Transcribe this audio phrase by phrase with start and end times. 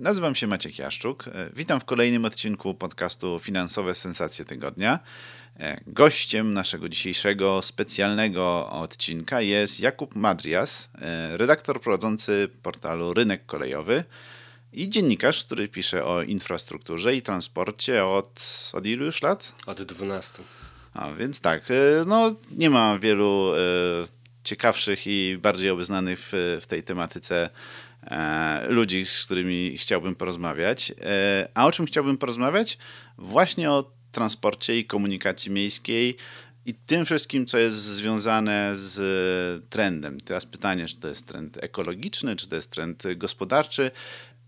[0.00, 1.28] nazywam się Maciek Jaszczuk.
[1.28, 4.98] E, Witam w kolejnym odcinku podcastu Finansowe Sensacje Tygodnia.
[5.58, 14.04] E, Gościem naszego dzisiejszego specjalnego odcinka jest Jakub Madrias, e, redaktor prowadzący portalu Rynek Kolejowy
[14.72, 18.42] i dziennikarz, który pisze o infrastrukturze i transporcie od,
[18.72, 19.54] od ilu już lat?
[19.66, 20.42] Od 12.
[20.94, 21.64] A więc tak,
[22.06, 23.52] no nie ma wielu
[24.44, 27.50] ciekawszych i bardziej obeznanych w, w tej tematyce
[28.68, 30.92] ludzi, z którymi chciałbym porozmawiać.
[31.02, 32.78] E, a o czym chciałbym porozmawiać?
[33.18, 36.16] Właśnie o transporcie i komunikacji miejskiej
[36.66, 40.20] i tym wszystkim, co jest związane z trendem.
[40.20, 43.90] Teraz pytanie, czy to jest trend ekologiczny, czy to jest trend gospodarczy,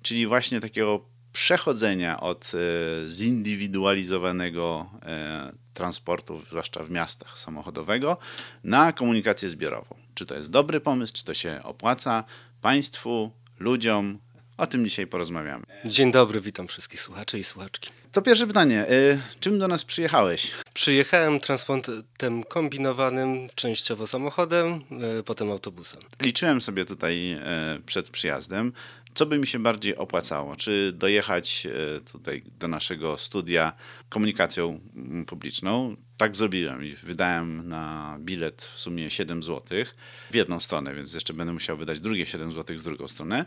[0.02, 8.16] czyli właśnie takiego przechodzenia od e, zindywidualizowanego e, transportu, zwłaszcza w miastach samochodowego,
[8.64, 9.96] na komunikację zbiorową.
[10.14, 12.24] Czy to jest dobry pomysł, czy to się opłaca
[12.60, 13.30] państwu,
[13.62, 14.18] ludziom?
[14.56, 15.64] O tym dzisiaj porozmawiamy.
[15.84, 17.90] Dzień dobry, witam wszystkich słuchaczy i słuchaczki.
[18.12, 18.80] To pierwsze pytanie.
[18.88, 20.50] e, Czym do nas przyjechałeś?
[20.74, 24.80] Przyjechałem transportem kombinowanym, częściowo samochodem,
[25.18, 26.00] e, potem autobusem.
[26.20, 28.72] Liczyłem sobie tutaj e, przed przyjazdem,
[29.14, 30.56] co by mi się bardziej opłacało.
[30.56, 31.66] Czy dojechać
[32.12, 33.72] tutaj do naszego studia
[34.08, 35.96] komunikacją mm, publiczną?
[36.22, 39.84] Tak zrobiłem i wydałem na bilet w sumie 7 zł
[40.30, 43.44] w jedną stronę, więc jeszcze będę musiał wydać drugie 7 zł w drugą stronę.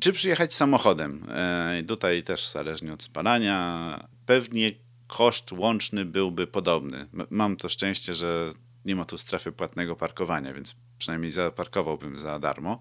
[0.00, 1.26] Czy przyjechać samochodem?
[1.28, 4.72] E, Tutaj też zależnie od spalania, pewnie
[5.06, 7.06] koszt łączny byłby podobny.
[7.30, 8.50] Mam to szczęście, że
[8.84, 12.80] nie ma tu strefy płatnego parkowania, więc przynajmniej zaparkowałbym za darmo.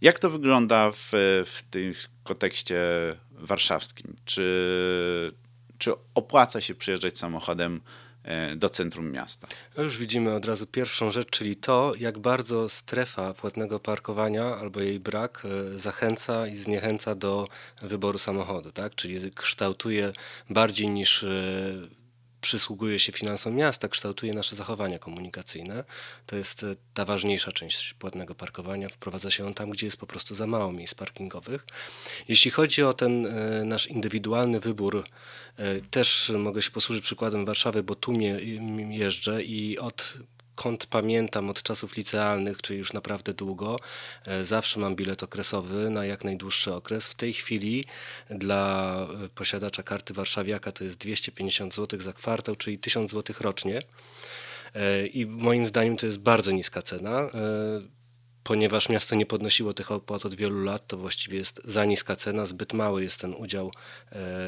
[0.00, 1.10] Jak to wygląda w,
[1.46, 1.94] w tym
[2.24, 2.80] kontekście
[3.30, 4.16] warszawskim?
[4.24, 5.32] Czy,
[5.78, 7.80] czy opłaca się przyjeżdżać samochodem
[8.56, 9.48] do centrum miasta?
[9.78, 15.00] Już widzimy od razu pierwszą rzecz, czyli to, jak bardzo strefa płatnego parkowania albo jej
[15.00, 15.42] brak
[15.74, 17.48] e, zachęca i zniechęca do
[17.82, 18.94] wyboru samochodu, tak?
[18.94, 20.12] Czyli kształtuje
[20.50, 21.28] bardziej niż e,
[22.40, 25.84] przysługuje się finansom miasta, kształtuje nasze zachowania komunikacyjne.
[26.26, 28.88] To jest e, ta ważniejsza część płatnego parkowania.
[28.88, 31.66] Wprowadza się on tam, gdzie jest po prostu za mało miejsc parkingowych.
[32.28, 35.04] Jeśli chodzi o ten e, nasz indywidualny wybór,
[35.56, 38.12] e, też mogę się posłużyć przykładem Warszawy, bo tu
[38.90, 40.18] jeżdżę i od
[40.58, 43.78] kąt pamiętam od czasów licealnych, czyli już naprawdę długo,
[44.26, 47.08] e, zawsze mam bilet okresowy na jak najdłuższy okres.
[47.08, 47.84] W tej chwili
[48.30, 53.82] dla e, posiadacza karty warszawiaka to jest 250 zł za kwartał, czyli 1000 zł rocznie.
[54.74, 57.30] E, I moim zdaniem to jest bardzo niska cena.
[58.42, 62.44] Ponieważ miasto nie podnosiło tych opłat od wielu lat, to właściwie jest za niska cena,
[62.44, 63.72] zbyt mały jest ten udział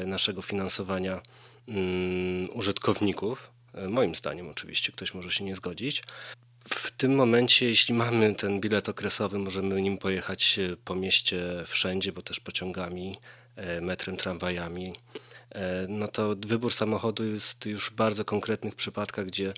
[0.05, 1.21] naszego finansowania
[1.67, 3.51] mm, użytkowników.
[3.73, 6.03] E, Moim zdaniem oczywiście, ktoś może się nie zgodzić.
[6.69, 12.11] W tym momencie, jeśli mamy ten bilet okresowy, możemy nim pojechać e, po mieście wszędzie,
[12.11, 13.17] bo też pociągami,
[13.55, 14.95] e, metrem, tramwajami.
[15.87, 19.53] No to wybór samochodu jest już w bardzo konkretnych przypadkach, gdzie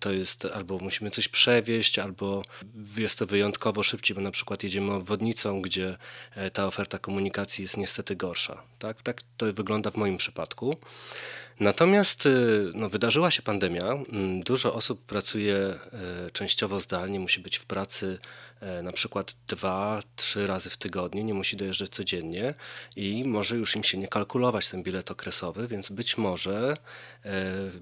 [0.00, 2.42] to jest albo musimy coś przewieźć, albo
[2.96, 5.96] jest to wyjątkowo szybciej, bo na przykład jedziemy obwodnicą, gdzie
[6.52, 8.62] ta oferta komunikacji jest niestety gorsza.
[8.78, 10.76] Tak, tak to wygląda w moim przypadku.
[11.60, 13.84] Natomiast y, no, wydarzyła się pandemia.
[13.84, 15.78] Mm, Dużo osób pracuje e,
[16.32, 18.18] częściowo zdalnie, musi być w pracy
[18.60, 22.54] e, na przykład dwa, trzy razy w tygodniu, nie musi dojeżdżać codziennie
[22.96, 26.76] i może już im się nie kalkulować ten bilet okresowy, więc być może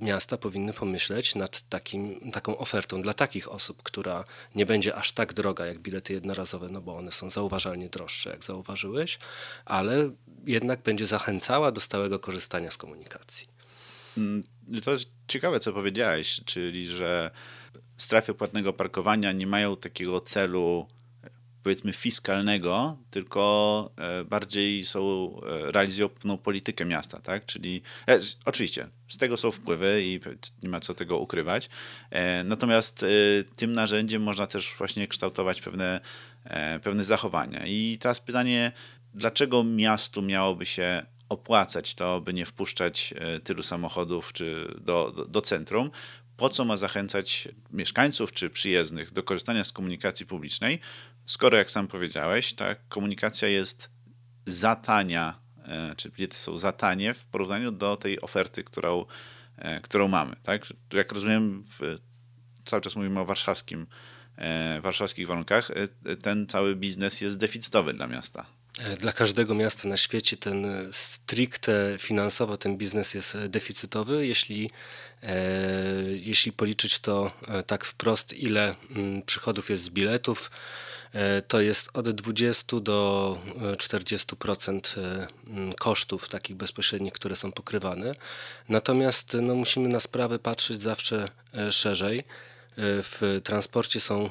[0.01, 4.25] miasta powinny pomyśleć nad takim, taką ofertą dla takich osób, która
[4.55, 8.45] nie będzie aż tak droga jak bilety jednorazowe, no bo one są zauważalnie droższe, jak
[8.45, 9.19] zauważyłeś,
[9.65, 10.11] ale
[10.47, 13.59] jednak będzie zachęcała do stałego korzystania z komunikacji.
[14.19, 14.43] Mm,
[14.85, 17.31] To jest ciekawe, co powiedziałeś, czyli że
[17.97, 20.87] strefy płatnego parkowania nie mają takiego celu
[21.63, 27.47] powiedzmy fiskalnego, tylko e, bardziej są, e, realizują pewną politykę miasta, tak?
[27.47, 30.21] Czyli e, oczywiście z tego są wpływy i
[30.63, 31.69] nie ma co tego ukrywać.
[32.11, 33.07] E, natomiast e,
[33.57, 36.01] tym narzędziem można też właśnie kształtować pewne,
[36.45, 37.67] e, pewne zachowania.
[37.67, 38.73] I teraz pytanie,
[39.15, 45.25] dlaczego miastu miałoby się opłacać to, by nie wpuszczać e, tylu samochodów czy do, do,
[45.25, 45.91] do centrum?
[46.37, 50.81] Po co ma zachęcać mieszkańców czy przyjezdnych do korzystania z komunikacji publicznej,
[51.27, 53.91] skoro, jak sam powiedziałeś, ta komunikacja jest
[54.47, 55.49] za tania
[55.97, 59.05] czy bilety są za tanie w porównaniu do tej oferty, którą,
[59.83, 60.37] którą mamy.
[60.43, 60.67] Tak?
[60.93, 61.65] Jak rozumiem,
[62.65, 63.87] cały czas mówimy o warszawskim,
[64.83, 65.71] warszawskich warunkach,
[66.23, 68.47] ten cały biznes jest deficytowy dla miasta.
[68.99, 74.27] Dla każdego miasta na świecie ten stricte finansowo ten biznes jest deficytowy.
[74.27, 74.71] Jeśli,
[75.23, 75.37] e,
[76.13, 80.51] jeśli policzyć to e, tak wprost, ile mm, przychodów jest z biletów,
[81.13, 83.39] e, to jest od 20 do
[83.79, 88.15] 40% e, mm, kosztów takich bezpośrednich, które są pokrywane.
[88.69, 92.23] Natomiast no, musimy na sprawę patrzeć zawsze e, szerzej.
[92.81, 94.31] W transporcie są e,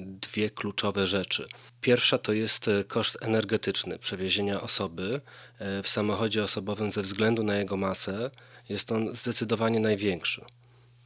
[0.00, 1.46] dwie kluczowe rzeczy.
[1.80, 5.20] Pierwsza to jest e, koszt energetyczny przewiezienia osoby.
[5.58, 8.30] E, w samochodzie osobowym ze względu na jego masę
[8.68, 10.44] jest on zdecydowanie największy.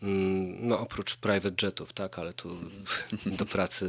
[0.04, 2.56] Mm, no oprócz private jetów, tak, ale tu
[3.38, 3.88] do pracy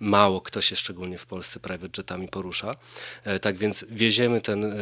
[0.00, 2.74] mało kto się szczególnie w Polsce private jetami porusza.
[3.24, 4.76] E, tak więc wieziemy ten e,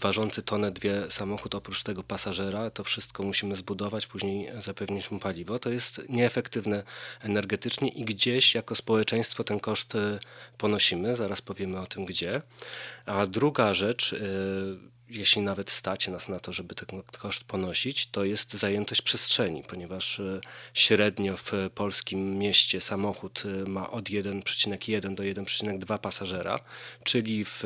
[0.00, 5.58] ważący tonę dwie samochód, oprócz tego pasażera, to wszystko musimy zbudować, później zapewnić mu paliwo.
[5.58, 6.82] To jest nieefektywne
[7.20, 10.18] energetycznie i gdzieś jako społeczeństwo ten koszt e,
[10.58, 12.42] ponosimy, zaraz powiemy o tym gdzie.
[13.06, 14.14] A druga rzecz,
[15.10, 20.20] jeśli nawet stać nas na to, żeby ten koszt ponosić, to jest zajętość przestrzeni, ponieważ
[20.20, 20.40] e,
[20.74, 26.60] średnio w polskim mieście samochód e, ma od 1,1 do 1,2 pasażera,
[27.04, 27.62] czyli w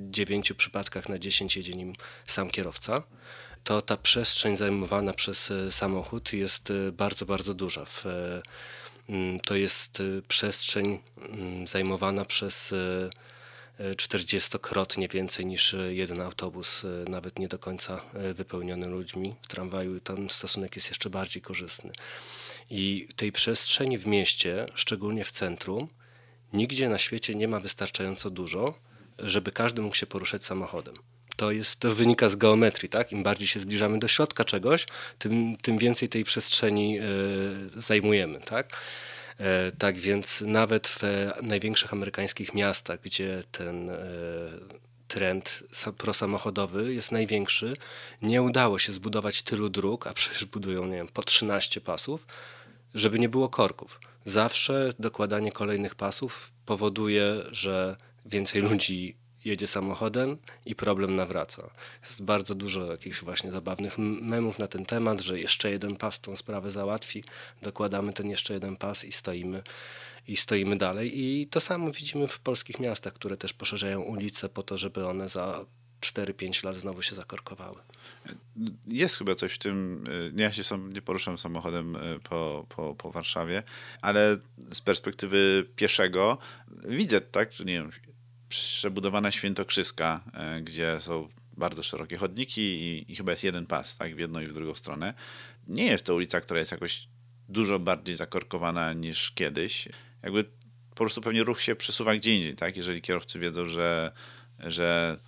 [0.00, 1.92] 9 przypadkach na 10 jedzie nim
[2.26, 3.02] sam kierowca
[3.64, 7.86] to ta przestrzeń zajmowana przez e, samochód jest bardzo, bardzo duża.
[9.44, 10.98] To jest przestrzeń
[11.66, 12.74] zajmowana przez
[13.78, 19.34] 40-krotnie więcej niż jeden autobus, e, nawet nie do końca e, wypełniony ludźmi.
[19.42, 21.92] W tramwaju ten stosunek jest jeszcze bardziej korzystny.
[22.70, 25.88] I tej przestrzeni w mieście, szczególnie w centrum,
[26.52, 28.78] nigdzie na świecie nie ma wystarczająco dużo,
[29.18, 30.94] żeby każdy mógł się poruszać samochodem.
[31.36, 33.12] To, jest, to wynika z geometrii, tak?
[33.12, 34.86] Im bardziej się zbliżamy do środka czegoś,
[35.18, 37.02] tym, tym więcej tej przestrzeni y,
[37.80, 38.76] zajmujemy, tak?
[39.38, 41.02] E, tak więc nawet w
[41.42, 43.96] największych amerykańskich miastach, gdzie ten e,
[45.08, 45.62] trend
[45.98, 47.74] prosamochodowy jest największy,
[48.22, 52.26] nie udało się zbudować tylu dróg, a przecież budują nie wiem, po 13 pasów,
[52.94, 54.00] żeby nie było korków.
[54.24, 57.96] Zawsze dokładanie kolejnych pasów powoduje, że
[58.26, 59.16] więcej ludzi
[59.48, 60.36] jedzie samochodem
[60.66, 61.70] i problem nawraca.
[62.02, 66.36] Jest bardzo dużo jakichś właśnie zabawnych memów na ten temat, że jeszcze jeden pas tą
[66.36, 67.24] sprawę załatwi,
[67.62, 69.62] dokładamy ten jeszcze jeden pas i stoimy
[70.28, 71.20] i stoimy dalej.
[71.20, 75.28] I to samo widzimy w polskich miastach, które też poszerzają ulice po to, żeby one
[75.28, 75.64] za
[76.00, 77.80] 4-5 lat znowu się zakorkowały.
[78.88, 80.04] Jest chyba coś w tym.
[80.08, 83.62] Y, ja się sam nie poruszam samochodem y, po, po, po Warszawie,
[84.02, 84.38] ale
[84.72, 86.38] z perspektywy pieszego
[86.88, 87.90] widzę, tak, że nie wiem,
[88.48, 94.14] przebudowana Świętokrzyska, e, gdzie są bardzo szerokie chodniki i, i, chyba jest jeden pas, tak,
[94.14, 95.14] w jedną i w drugą stronę.
[95.66, 97.08] Nie jest to ulica, która jest jakoś
[97.48, 99.88] dużo bardziej zakorkowana niż kiedyś.
[100.22, 100.44] Jakby
[100.90, 102.76] po prostu pewnie ruch się przesuwa gdzie indziej, tak?
[102.76, 104.12] Jeżeli kierowcy wiedzą, że,
[104.58, 105.18] że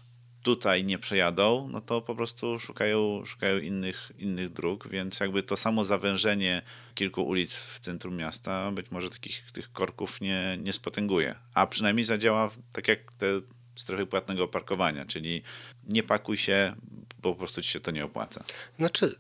[0.43, 5.57] tutaj nie przejadą, no to po prostu szukają, szukają innych, innych dróg, więc jakby to
[5.57, 6.63] samo zawężenie
[6.95, 12.05] kilku ulic w centrum miasta być może takich tych korków nie, nie spotęguje, a przynajmniej
[12.05, 13.27] zadziała tak jak te
[13.75, 15.43] strefy płatnego parkowania, czyli
[15.85, 16.75] nie pakuj się,
[17.23, 18.45] bo po prostu ci się to nie opłaca.
[18.73, 19.15] Znaczy,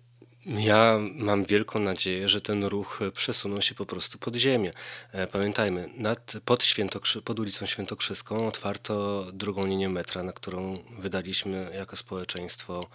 [0.46, 4.72] ja mam wielką nadzieję, że ten ruch przesunął się po prostu pod ziemię.
[5.12, 6.64] E, pamiętajmy, nad, pod,
[7.24, 12.88] pod ulicą Świętokrzyską otwarto drugą linię metra, na którą wydaliśmy jako społeczeństwo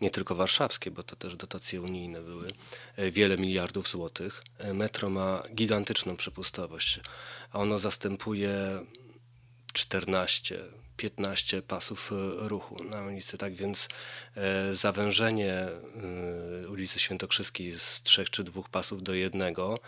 [0.00, 2.52] nie tylko warszawskie, bo to też dotacje unijne były,
[2.96, 4.42] e, wiele miliardów złotych.
[4.58, 7.00] E, metro ma gigantyczną przepustowość.
[7.52, 8.54] Ono zastępuje
[9.72, 10.58] 14
[10.96, 12.14] 15 pasów e,
[12.48, 13.88] ruchu na ulicy, tak więc
[14.36, 15.70] e, zawężenie e,
[16.68, 19.78] ulicy Świętokrzyskiej z trzech czy dwóch pasów do jednego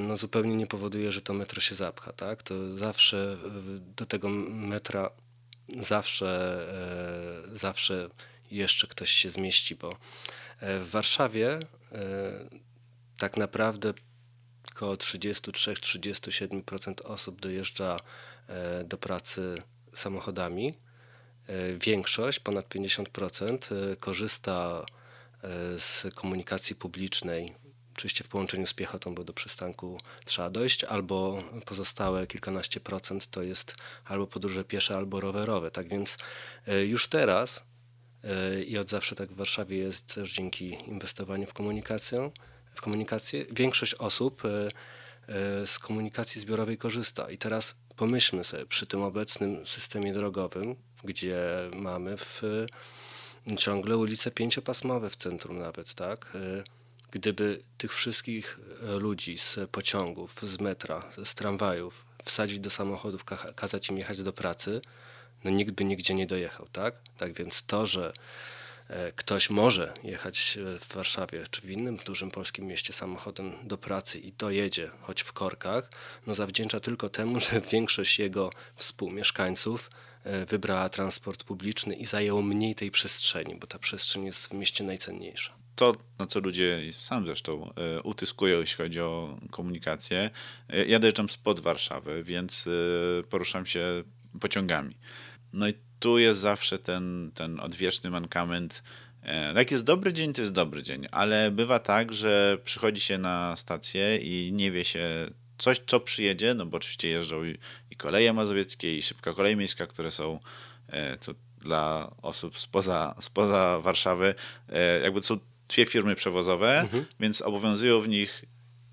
[0.00, 2.42] no zupełnie nie powoduje, że to metro się zapcha, tak?
[2.42, 3.36] To zawsze
[3.96, 5.10] do tego metra
[5.78, 6.60] zawsze,
[7.52, 8.08] zawsze
[8.50, 9.96] jeszcze ktoś się zmieści, bo
[10.60, 11.58] w Warszawie
[13.18, 13.94] tak naprawdę
[14.70, 17.96] około 33-37% osób dojeżdża
[18.84, 19.62] do pracy
[19.94, 20.74] samochodami.
[21.50, 24.86] E, większość, ponad 50%, e, korzysta
[25.42, 27.54] e, z komunikacji publicznej,
[27.96, 33.42] oczywiście w połączeniu z piechotą, bo do przystanku trzeba dojść, albo pozostałe kilkanaście procent to
[33.42, 35.70] jest albo podróże piesze, albo rowerowe.
[35.70, 36.18] Tak więc
[36.86, 37.64] już teraz
[38.66, 42.30] i od zawsze tak w Warszawie jest też dzięki inwestowaniu w komunikację,
[42.74, 44.42] w komunikację większość osób
[45.66, 47.30] z komunikacji zbiorowej korzysta.
[47.30, 51.42] I teraz pomyślmy sobie, przy tym obecnym systemie drogowym, gdzie
[51.76, 52.42] mamy w,
[53.56, 56.32] ciągle ulice pięciopasmowe w centrum nawet, tak?
[57.10, 58.60] Gdyby tych wszystkich
[58.98, 63.24] ludzi z pociągów, z metra, z tramwajów wsadzić do samochodów,
[63.56, 64.80] kazać im jechać do pracy,
[65.44, 66.94] no nikt by nigdzie nie dojechał, tak?
[67.16, 68.12] Tak więc to, że
[69.16, 74.32] ktoś może jechać w Warszawie czy w innym dużym polskim mieście samochodem do pracy i
[74.32, 75.90] dojedzie, choć w korkach,
[76.26, 79.90] no zawdzięcza tylko temu, że większość jego współmieszkańców
[80.24, 84.84] e, wybrała transport publiczny i zajęło mniej tej przestrzeni, bo ta przestrzeń jest w mieście
[84.84, 85.54] najcenniejsza.
[85.74, 90.30] To, na co ludzie, sam zresztą, e, utyskują, jeśli chodzi o komunikację.
[90.86, 92.68] Ja dojeżdżam spod Warszawy, więc
[93.28, 94.04] poruszam się
[94.40, 94.96] pociągami.
[95.52, 98.82] No i tu jest zawsze ten, ten odwieczny mankament.
[99.22, 103.18] E, jak jest dobry dzień, to jest dobry dzień, ale bywa tak, że przychodzi się
[103.18, 107.58] na stację i nie wie się coś, co przyjedzie, no bo oczywiście jeżdżą i,
[107.90, 110.40] i koleje mazowieckie, i szybka kolej miejska, które są
[110.88, 114.34] e, to dla osób spoza, spoza Warszawy,
[114.68, 115.38] e, jakby to są
[115.68, 117.04] dwie firmy przewozowe, mhm.
[117.20, 118.44] więc obowiązują w nich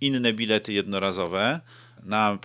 [0.01, 1.59] inne bilety jednorazowe.
[2.03, 2.39] Na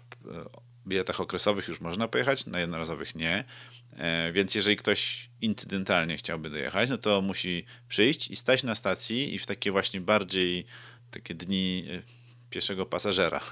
[0.86, 3.44] biletach okresowych już można pojechać, na jednorazowych nie.
[3.96, 9.34] E, więc jeżeli ktoś incydentalnie chciałby dojechać, no to musi przyjść i stać na stacji
[9.34, 10.66] i w takie właśnie bardziej
[11.10, 12.02] takie dni e,
[12.50, 13.40] pieszego pasażera.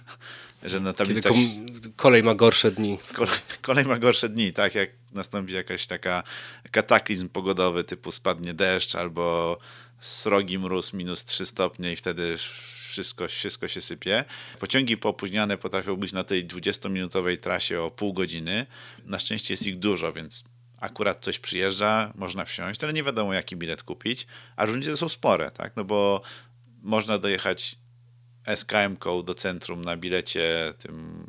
[0.63, 1.33] Że na tablicach...
[1.33, 2.99] Kiedy kolej ma gorsze dni.
[3.15, 6.23] Kolej, kolej ma gorsze dni, tak jak nastąpi jakaś taka
[6.71, 9.59] kataklizm pogodowy typu spadnie deszcz albo
[10.01, 12.37] srogi mróz minus 3 stopnie i wtedy
[12.91, 14.25] wszystko, wszystko się sypie.
[14.59, 18.67] Pociągi poopóźniane potrafią być na tej 20-minutowej trasie o pół godziny.
[19.05, 20.45] Na szczęście jest ich dużo, więc
[20.81, 25.51] akurat coś przyjeżdża, można wsiąść, ale nie wiadomo jaki bilet kupić, a różnice są spore,
[25.51, 25.77] tak?
[25.77, 26.23] No bo
[26.83, 27.77] można dojechać
[28.47, 31.27] SKM-ką do centrum na bilecie tym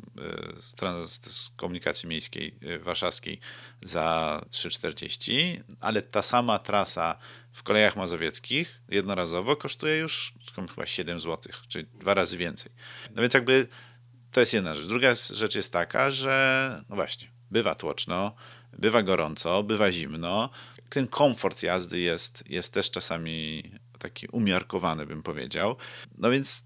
[0.82, 3.40] y, z, komunikacji miejskiej y, warszawskiej
[3.82, 7.18] za 3,40, ale ta sama trasa
[7.52, 10.34] w kolejach mazowieckich jednorazowo kosztuje już
[10.74, 12.72] chyba 7 zł, czyli dwa razy więcej.
[13.14, 13.68] No więc jakby
[14.30, 14.86] to jest jedna rzecz.
[14.86, 18.34] Druga rzecz jest taka, że no właśnie, bywa tłoczno,
[18.78, 20.50] bywa gorąco, bywa zimno.
[20.88, 23.62] Ten komfort jazdy jest, jest też czasami
[23.98, 25.76] taki umiarkowany, bym powiedział.
[26.18, 26.64] No więc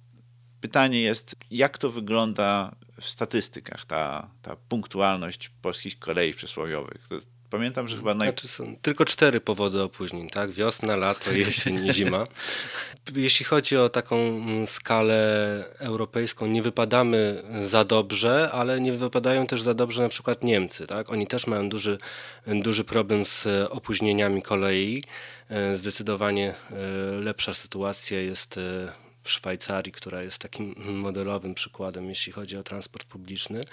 [0.61, 7.09] pytanie jest, jak to wygląda w statystykach, ta, ta punktualność polskich kolei przysłowiowych.
[7.09, 7.15] To
[7.57, 8.29] Pamiętam, że chyba naj...
[8.29, 10.51] Znaczy są tylko cztery powody opóźnień, tak?
[10.51, 12.27] Wiosna, lato, jesień i zima.
[13.17, 19.63] Jeśli chodzi o taką mm, skalę europejską, nie wypadamy za dobrze, ale nie wypadają też
[19.63, 21.11] za dobrze na przykład Niemcy, tak?
[21.11, 21.99] Oni też mają duży,
[22.47, 25.03] duży problem z opóźnieniami kolei.
[25.51, 26.75] E, zdecydowanie e,
[27.21, 33.07] lepsza sytuacja jest e, w Szwajcarii, która jest takim modelowym przykładem, jeśli chodzi o transport
[33.07, 33.65] publiczny.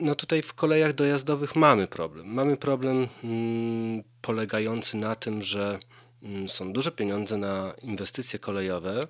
[0.00, 2.26] No tutaj w kolejach dojazdowych mamy problem.
[2.26, 5.78] Mamy problem mm, polegający na tym, że
[6.22, 9.06] mm, są duże pieniądze na inwestycje kolejowe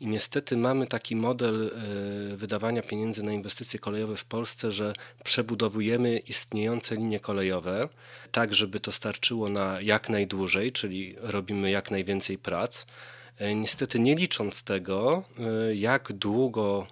[0.00, 1.70] i niestety mamy taki model
[2.32, 4.92] y, wydawania pieniędzy na inwestycje kolejowe w Polsce, że
[5.24, 7.88] przebudowujemy istniejące linie kolejowe
[8.32, 13.17] tak, żeby to starczyło na jak najdłużej, czyli robimy jak najwięcej prac E,
[13.54, 16.86] niestety nie licząc tego, e, jak długo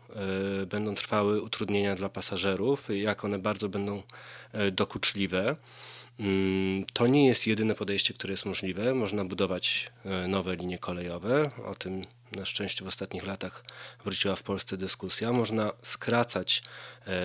[0.63, 4.03] e, będą trwały utrudnienia dla pasażerów, jak one bardzo będą
[4.73, 5.57] dokuczliwe,
[6.93, 8.95] to nie jest jedyne podejście, które jest możliwe.
[8.95, 9.91] Można budować
[10.29, 11.51] nowe linie kolejowe.
[11.67, 13.65] O tym na szczęście w ostatnich latach
[14.05, 15.33] wróciła w Polsce dyskusja.
[15.33, 16.63] Można skracać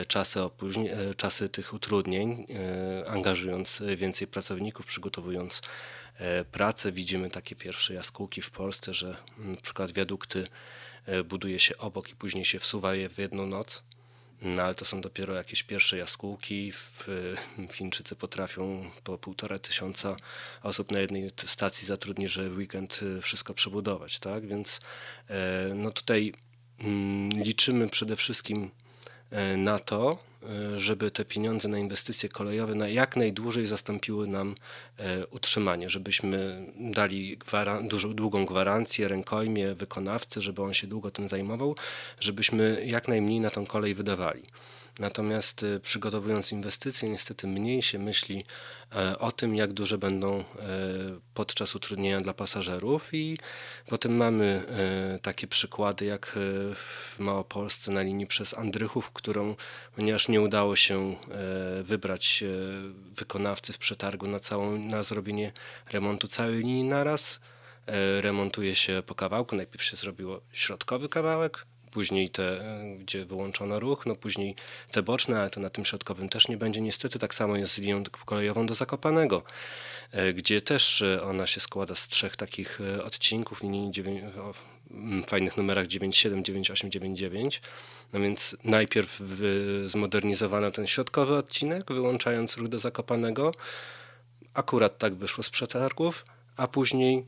[0.07, 0.39] czasy,
[1.17, 2.45] czasy tych utrudnień,
[3.07, 5.61] angażując więcej pracowników, przygotowując
[6.21, 6.91] E, pracę.
[6.91, 10.47] Widzimy takie pierwsze jaskółki w Polsce, że mm, przykład wiadukty
[11.05, 13.83] e, buduje się obok i później się wsuwa je w jedną noc.
[14.41, 16.73] No ale to są dopiero jakieś pierwsze jaskółki.
[17.71, 20.15] Fińczycy potrafią po półtora tysiąca
[20.63, 24.47] osób na jednej stacji zatrudnić, że w weekend e, wszystko przebudować, tak?
[24.47, 24.81] Więc
[25.75, 26.33] no tutaj
[26.79, 28.71] mm, liczymy przede wszystkim
[29.57, 30.30] na to, E,
[30.77, 34.55] żeby te pieniądze na inwestycje kolejowe na jak najdłużej zastąpiły nam
[34.97, 41.27] e, utrzymanie, żebyśmy dali gwaran- dużo, długą gwarancję rękojmie wykonawcy, żeby on się długo tym
[41.27, 41.75] zajmował,
[42.19, 44.43] żebyśmy jak najmniej na tą kolej wydawali.
[44.99, 48.45] Natomiast y, przygotowując inwestycje, niestety mniej się myśli
[48.95, 50.43] e, o tym, jak duże będą e,
[51.33, 53.37] podczas utrudnienia dla pasażerów i
[53.87, 54.63] potem mamy
[55.15, 56.31] e, takie przykłady jak
[56.75, 59.55] w Małopolsce na linii przez Andrychów, którą,
[59.95, 61.15] ponieważ nie udało się
[61.83, 62.43] wybrać
[63.15, 65.51] wykonawcy w przetargu na, całą, na zrobienie
[65.91, 67.39] remontu całej linii naraz,
[68.21, 69.55] remontuje się po kawałku.
[69.55, 72.63] Najpierw się zrobiło środkowy kawałek, później te,
[72.99, 74.55] gdzie wyłączono ruch, no później
[74.91, 76.81] te boczne, ale to na tym środkowym też nie będzie.
[76.81, 79.43] Niestety tak samo jest z linią kolejową do Zakopanego,
[80.33, 84.53] gdzie też ona się składa z trzech takich odcinków linii 9, o
[85.27, 87.61] fajnych numerach 97, 98, 99.
[88.13, 89.21] No więc najpierw
[89.85, 93.53] zmodernizowano ten środkowy odcinek, wyłączając ruch do Zakopanego.
[94.53, 96.25] Akurat tak wyszło z przetargów,
[96.57, 97.25] a później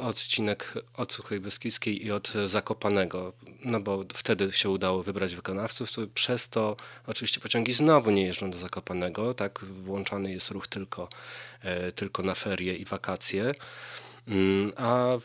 [0.00, 3.32] odcinek od Suchej Beskidzkiej i od Zakopanego,
[3.64, 6.76] no bo wtedy się udało wybrać wykonawców, przez to
[7.06, 11.08] oczywiście pociągi znowu nie jeżdżą do Zakopanego, tak, włączany jest ruch tylko,
[11.62, 13.54] e, tylko na ferie i wakacje,
[14.28, 15.18] mm, a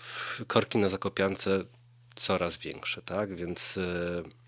[0.47, 1.63] korki na Zakopiance
[2.15, 4.38] coraz większe, tak, więc e,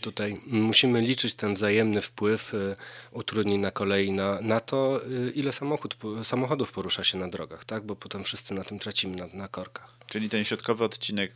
[0.00, 2.76] Tutaj musimy liczyć ten wzajemny wpływ y,
[3.10, 7.86] utrudnień na kolei na, na to, y, ile samochód, samochodów porusza się na drogach, tak?
[7.86, 9.96] bo potem wszyscy na tym tracimy, na, na korkach.
[10.06, 11.32] Czyli ten środkowy odcinek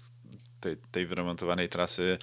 [0.61, 2.19] tej, tej wyremontowanej trasy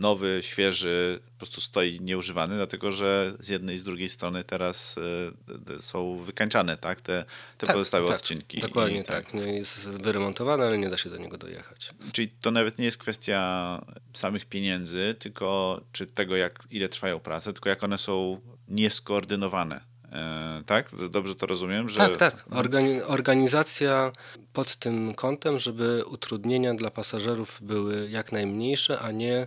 [0.00, 4.98] nowy, świeży, po prostu stoi nieużywany, dlatego że z jednej i z drugiej strony teraz
[4.98, 7.00] y, są wykańczane tak?
[7.00, 7.24] te,
[7.58, 8.58] te tak, pozostałe tak, odcinki.
[8.58, 9.24] Dokładnie I, tak.
[9.24, 9.34] tak.
[9.34, 11.90] Nie jest wyremontowane, ale nie da się do niego dojechać.
[12.12, 13.80] Czyli to nawet nie jest kwestia
[14.12, 19.80] samych pieniędzy, tylko czy tego, jak, ile trwają prace, tylko jak one są nieskoordynowane.
[20.12, 20.90] E, tak?
[21.10, 21.88] Dobrze to rozumiem?
[21.88, 21.98] Że...
[21.98, 22.44] Tak, tak.
[22.50, 24.12] Organi organizacja
[24.52, 29.44] pod tym kątem, żeby utrudnienia dla pasażerów były jak najmniejsze, a nie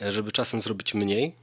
[0.00, 1.34] żeby czasem zrobić mniej,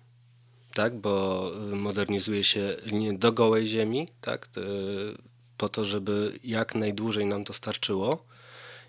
[0.74, 4.50] tak, bo y, modernizuje się linię do gołej ziemi, tak,
[5.58, 8.26] po to, żeby jak najdłużej nam to starczyło.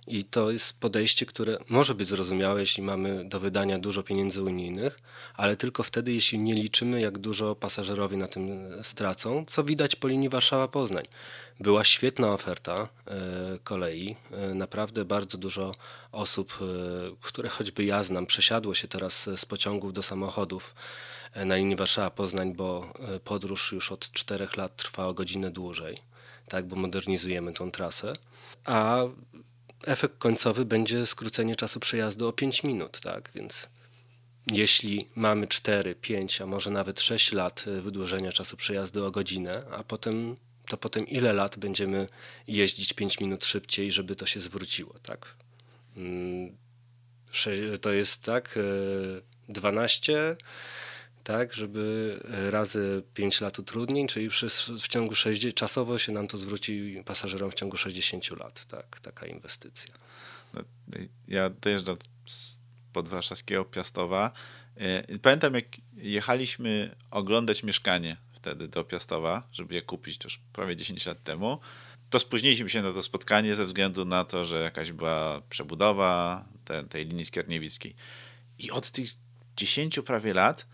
[0.06, 4.98] I to jest podejście, które może być zrozumiałe, jeśli mamy do wydania dużo pieniędzy unijnych,
[5.34, 10.08] ale tylko wtedy, jeśli nie liczymy, jak dużo pasażerowie na tym stracą, co widać po
[10.08, 11.04] linii Warszawa-Poznań.
[11.60, 13.18] Była świetna oferta e,
[13.64, 14.16] kolei.
[14.32, 15.74] E, naprawdę bardzo dużo
[16.12, 16.64] osób, e,
[17.20, 20.74] które choćby ja znam, przesiadło się teraz z pociągów do samochodów
[21.44, 22.92] na linii Warszawa-Poznań, bo
[23.24, 25.98] podróż już od czterech lat trwa o godzinę dłużej,
[26.48, 28.12] tak, bo modernizujemy tą trasę.
[28.64, 29.02] A
[29.86, 33.68] efekt końcowy będzie skrócenie czasu przejazdu o 5 minut, tak, więc
[34.46, 39.84] jeśli mamy 4, 5, a może nawet 6 lat wydłużenia czasu przejazdu o godzinę, a
[39.84, 40.36] potem
[40.68, 42.06] to potem ile lat będziemy
[42.46, 45.36] jeździć 5 minut szybciej, żeby to się zwróciło, tak?
[45.96, 46.56] Mm,
[47.80, 48.58] to jest tak,
[49.48, 50.36] 12, e,
[51.24, 52.18] tak, żeby
[52.50, 54.28] razy 5 lat utrudnień, czyli
[54.80, 59.26] w ciągu 60, czasowo się nam to zwróci pasażerom w ciągu 60 lat, tak, taka
[59.26, 59.94] inwestycja.
[60.54, 60.62] No,
[61.28, 61.96] ja dojeżdżam
[62.92, 64.32] pod warszawskiego Piastowa.
[64.76, 65.64] E, pamiętam, jak
[65.96, 68.16] jechaliśmy oglądać mieszkanie
[68.48, 71.58] wtedy do Piastowa, żeby je kupić już prawie 10 lat temu.
[72.10, 76.84] To spóźniliśmy się na to spotkanie ze względu na to, że jakaś była przebudowa te,
[76.84, 77.94] tej linii skierniewickiej.
[78.58, 79.10] I od tych
[79.56, 80.66] 10 prawie lat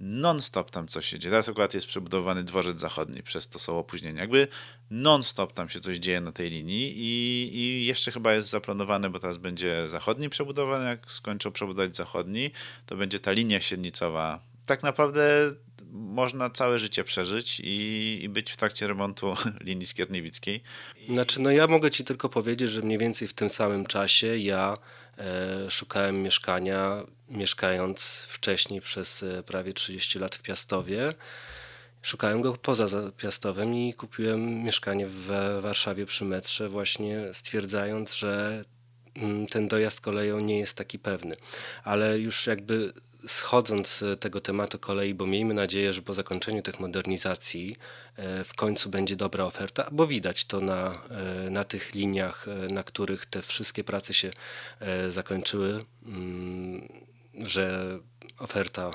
[0.00, 1.30] non-stop tam coś się dzieje.
[1.30, 4.20] Teraz akurat jest przebudowany dworzec zachodni, przez to są opóźnienia.
[4.20, 4.48] Jakby
[4.90, 9.18] non-stop tam się coś dzieje na tej linii i, i jeszcze chyba jest zaplanowane, bo
[9.18, 12.50] teraz będzie zachodni przebudowany, jak skończą przebudować zachodni,
[12.86, 14.40] to będzie ta linia średnicowa.
[14.66, 15.54] Tak naprawdę
[15.94, 20.62] można całe życie przeżyć i, i, być w trakcie remontu linii skierniewickiej.
[21.08, 24.76] Znaczy, no ja mogę ci tylko powiedzieć, że mniej więcej w tym samym czasie ja
[25.18, 31.14] e, szukałem mieszkania, mieszkając wcześniej przez e, prawie 30 lat w Piastowie.
[32.02, 35.26] Szukałem go poza Piastowem i kupiłem mieszkanie w
[35.60, 38.64] Warszawie przy metrze, właśnie stwierdzając, że
[39.14, 41.36] mm, ten dojazd koleją nie jest taki pewny.
[41.84, 42.92] Ale już jakby
[43.26, 47.76] schodząc z tego tematu kolei, bo miejmy nadzieję, że po zakończeniu tych modernizacji
[48.16, 52.72] e, w końcu będzie dobra oferta, bo widać to na, e, na tych liniach, e,
[52.72, 54.30] na których te wszystkie prace się
[55.08, 56.88] zakończyły, mm,
[57.34, 57.98] że
[58.38, 58.90] oferta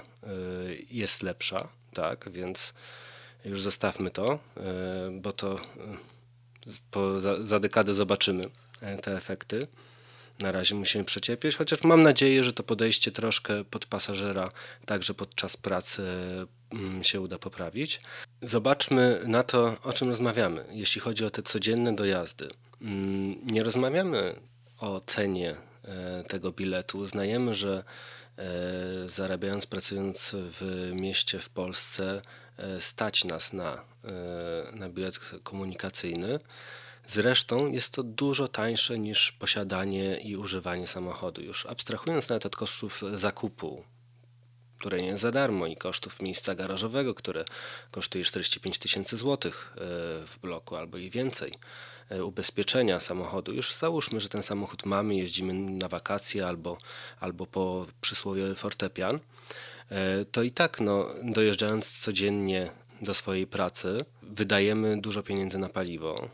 [0.90, 2.74] jest lepsza, tak, więc
[3.46, 4.40] już zostawmy to,
[5.12, 5.60] bo to
[6.92, 8.50] po, za, za dekadę zobaczymy
[9.02, 9.68] te efekty
[10.40, 14.50] na razie musimy przecierpieć, chociaż mam nadzieję, że to podejście troszkę pod pasażera
[14.86, 16.04] także podczas pracy
[16.70, 18.02] mm, się uda poprawić.
[18.42, 22.50] Zobaczmy na to, o czym rozmawiamy, jeśli chodzi o te codzienne dojazdy.
[22.82, 24.36] Mm, nie rozmawiamy
[24.80, 26.98] o cenie e, tego biletu.
[26.98, 27.84] Uznajemy, że
[28.38, 28.44] e,
[29.10, 32.22] zarabiając, pracując w mieście w Polsce,
[32.58, 33.84] e, stać nas na,
[34.74, 36.40] na bilet komunikacyjny.
[37.12, 41.42] Zresztą jest to dużo tańsze niż posiadanie i używanie samochodu.
[41.42, 43.84] Już abstrahując nawet od kosztów zakupu
[44.80, 47.46] które nie jest za darmo i kosztów miejsca garażowego, które
[47.92, 49.80] kosztuje 45 tysięcy złotych e,
[50.28, 51.54] w bloku albo i więcej
[52.10, 53.54] e, ubezpieczenia samochodu.
[53.54, 56.78] Już załóżmy, że ten samochód mamy, jeździmy na wakacje albo,
[57.20, 59.20] albo po przysłowie fortepian,
[59.90, 66.30] e, to i tak no, dojeżdżając codziennie do swojej pracy, wydajemy dużo pieniędzy na paliwo.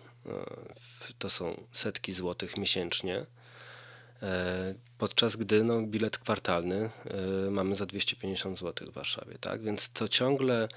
[1.20, 3.26] To są setki złotych miesięcznie.
[4.22, 6.90] E, podczas gdy no, bilet kwartalny
[7.48, 9.64] y, mamy za 250 zł w Warszawie, tak?
[9.64, 10.68] Więc to ciągle,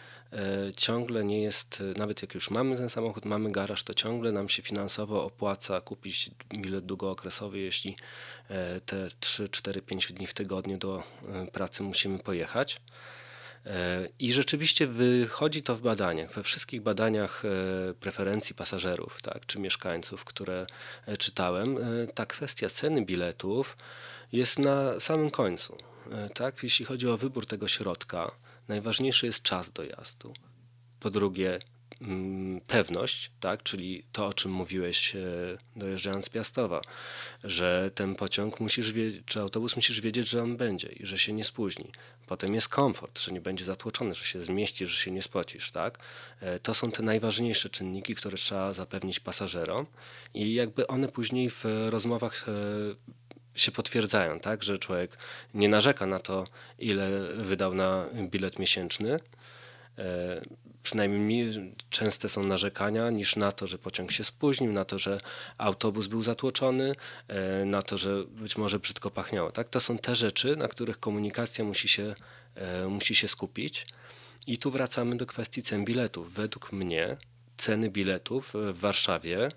[0.77, 4.63] ciągle nie jest, nawet jak już mamy ten samochód, mamy garaż, to ciągle nam się
[4.63, 7.97] finansowo opłaca kupić bilet długookresowy, jeśli
[8.87, 11.03] te 3, 4, 5 dni w tygodniu do
[11.53, 12.81] pracy musimy pojechać.
[13.69, 19.59] E, I rzeczywiście wychodzi to w badaniach, we wszystkich badaniach e, preferencji pasażerów tak, czy
[19.59, 20.67] mieszkańców, które
[21.07, 21.77] e, czytałem,
[22.15, 23.77] ta kwestia ceny biletów
[24.33, 25.77] jest na samym końcu.
[26.35, 26.63] Tak?
[26.63, 28.31] Jeśli chodzi o wybór tego środka,
[28.69, 30.35] najważniejszy jest czas dojazdu.
[31.01, 31.59] Po drugie,
[32.67, 33.63] pewność, tak?
[33.63, 35.21] czyli to, o czym mówiłeś e,
[35.77, 36.81] dojeżdżając z Piastowa,
[37.45, 41.33] że ten pociąg musisz wiedzieć, czy autobus musisz wiedzieć, że on będzie i że się
[41.33, 41.93] nie spóźni.
[42.27, 45.71] Potem jest komfort, że nie będzie zatłoczony, że się zmieścisz, że się nie spocisz.
[45.71, 45.99] Tak?
[46.41, 49.87] E, to są te najważniejsze czynniki, które trzeba zapewnić pasażerom
[50.35, 52.53] i jakby one później w rozmowach e,
[53.61, 55.17] się potwierdzają, tak, że człowiek
[55.55, 56.47] nie narzeka na to,
[56.79, 59.19] ile wydał na bilet miesięczny,
[60.89, 65.21] przynajmniej mniej częste są narzekania niż na to, że pociąg się spóźnił, na to, że
[65.59, 66.95] autobus był zatłoczony,
[67.29, 69.53] e, na to, że być może brzydko pachniało.
[69.53, 69.69] Tak?
[69.69, 72.15] To są te rzeczy, na których komunikacja musi się,
[72.55, 73.87] e, musi się skupić.
[74.47, 76.33] I tu wracamy do kwestii cen biletów.
[76.33, 77.17] Według mnie
[77.57, 79.49] ceny biletów w Warszawie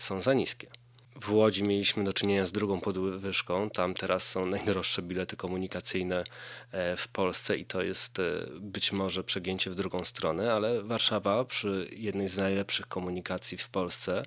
[0.00, 0.83] są za niskie.
[1.20, 3.70] W Łodzi mieliśmy do czynienia z drugą podwyżką.
[3.70, 6.24] Tam teraz są najdroższe bilety komunikacyjne
[6.72, 8.22] e, w Polsce i to jest e,
[8.60, 14.24] być może przegięcie w drugą stronę, ale Warszawa przy jednej z najlepszych komunikacji w Polsce,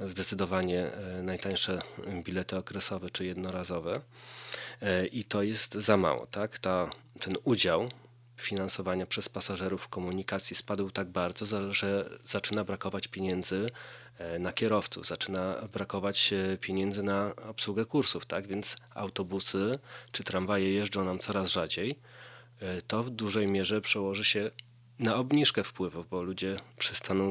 [0.00, 1.82] zdecydowanie e, najtańsze
[2.24, 4.00] bilety okresowe czy jednorazowe
[5.12, 6.26] i to jest za mało.
[6.26, 6.58] Tak?
[6.58, 6.90] Ta,
[7.20, 7.88] ten udział
[8.36, 13.70] finansowania przez pasażerów komunikacji spadł tak bardzo, że zaczyna brakować pieniędzy
[14.38, 18.46] na kierowców, zaczyna brakować pieniędzy na obsługę kursów, tak?
[18.46, 19.78] Więc autobusy
[20.12, 21.98] czy tramwaje jeżdżą nam coraz rzadziej.
[22.60, 24.50] E, to w dużej mierze przełoży się
[24.98, 27.30] na obniżkę wpływów, bo ludzie przestaną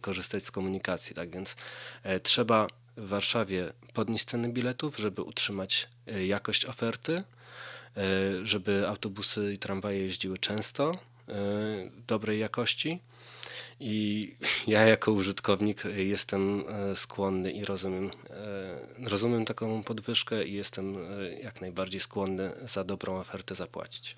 [0.00, 1.30] korzystać z komunikacji, tak?
[1.30, 1.56] Więc
[2.02, 2.66] e, trzeba
[2.96, 5.88] w Warszawie podnieść ceny biletów, żeby utrzymać
[6.26, 7.22] jakość oferty,
[8.42, 10.92] żeby autobusy i tramwaje jeździły często,
[12.06, 13.00] dobrej jakości
[13.84, 14.36] i
[14.74, 21.32] ja jako użytkownik jestem e, skłonny i rozumiem, e, rozumiem taką podwyżkę i jestem e,
[21.42, 24.16] jak najbardziej skłonny za dobrą ofertę zapłacić.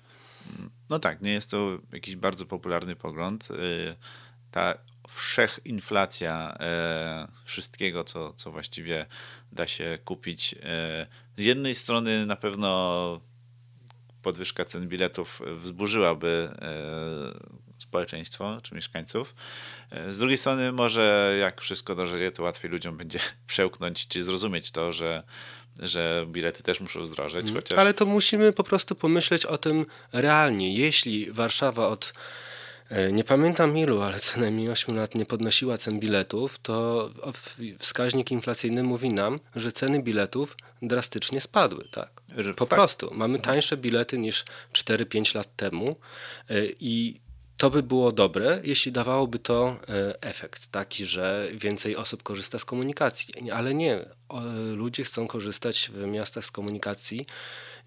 [0.89, 3.47] No tak, nie jest to jakiś bardzo popularny pogląd.
[4.51, 4.77] Ta
[5.07, 6.57] wszechinflacja
[7.43, 9.05] wszystkiego, co, co właściwie
[9.51, 10.55] da się kupić.
[11.35, 13.21] Z jednej strony na pewno
[14.21, 16.49] podwyżka cen biletów wzburzyłaby
[17.77, 19.35] społeczeństwo czy mieszkańców.
[19.91, 24.71] E, z drugiej strony, może jak wszystko dojrzeje, to łatwiej ludziom będzie przełknąć czy zrozumieć
[24.71, 25.23] to, że,
[25.79, 27.41] że bilety też muszą zdrożeć.
[27.41, 27.55] Mhm.
[27.55, 27.79] Chociaż...
[27.79, 30.73] Ale to musimy po prostu pomyśleć o tym realnie.
[30.73, 32.13] Jeśli Warszawa od
[32.89, 37.09] e, nie pamiętam ilu, ale co najmniej 8 lat nie podnosiła cen biletów, to
[37.79, 41.87] wskaźnik inflacyjny mówi nam, że ceny biletów drastycznie spadły.
[41.91, 42.21] Tak?
[42.55, 42.75] Po tak.
[42.75, 43.13] prostu.
[43.13, 45.95] Mamy tańsze bilety niż 4-5 lat temu
[46.49, 47.26] e, i
[47.57, 52.65] to by było dobre, jeśli dawałoby to e, efekt taki, że więcej osób korzysta z
[52.65, 54.05] komunikacji, ale nie.
[54.75, 57.25] Ludzie chcą korzystać w miastach z komunikacji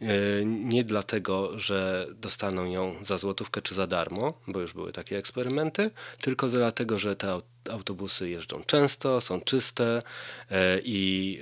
[0.01, 0.07] e,
[0.45, 5.91] nie dlatego, że dostaną ją za złotówkę czy za darmo, bo już były takie eksperymenty,
[6.21, 10.03] tylko dlatego, że te autobusy jeżdżą często, są czyste
[10.51, 11.41] e, i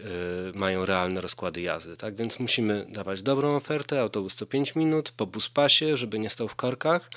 [0.55, 1.97] e, mają realne rozkłady jazdy.
[1.97, 6.49] Tak więc musimy dawać dobrą ofertę, autobus co 5 minut, po buspasie, żeby nie stał
[6.49, 7.11] w korkach,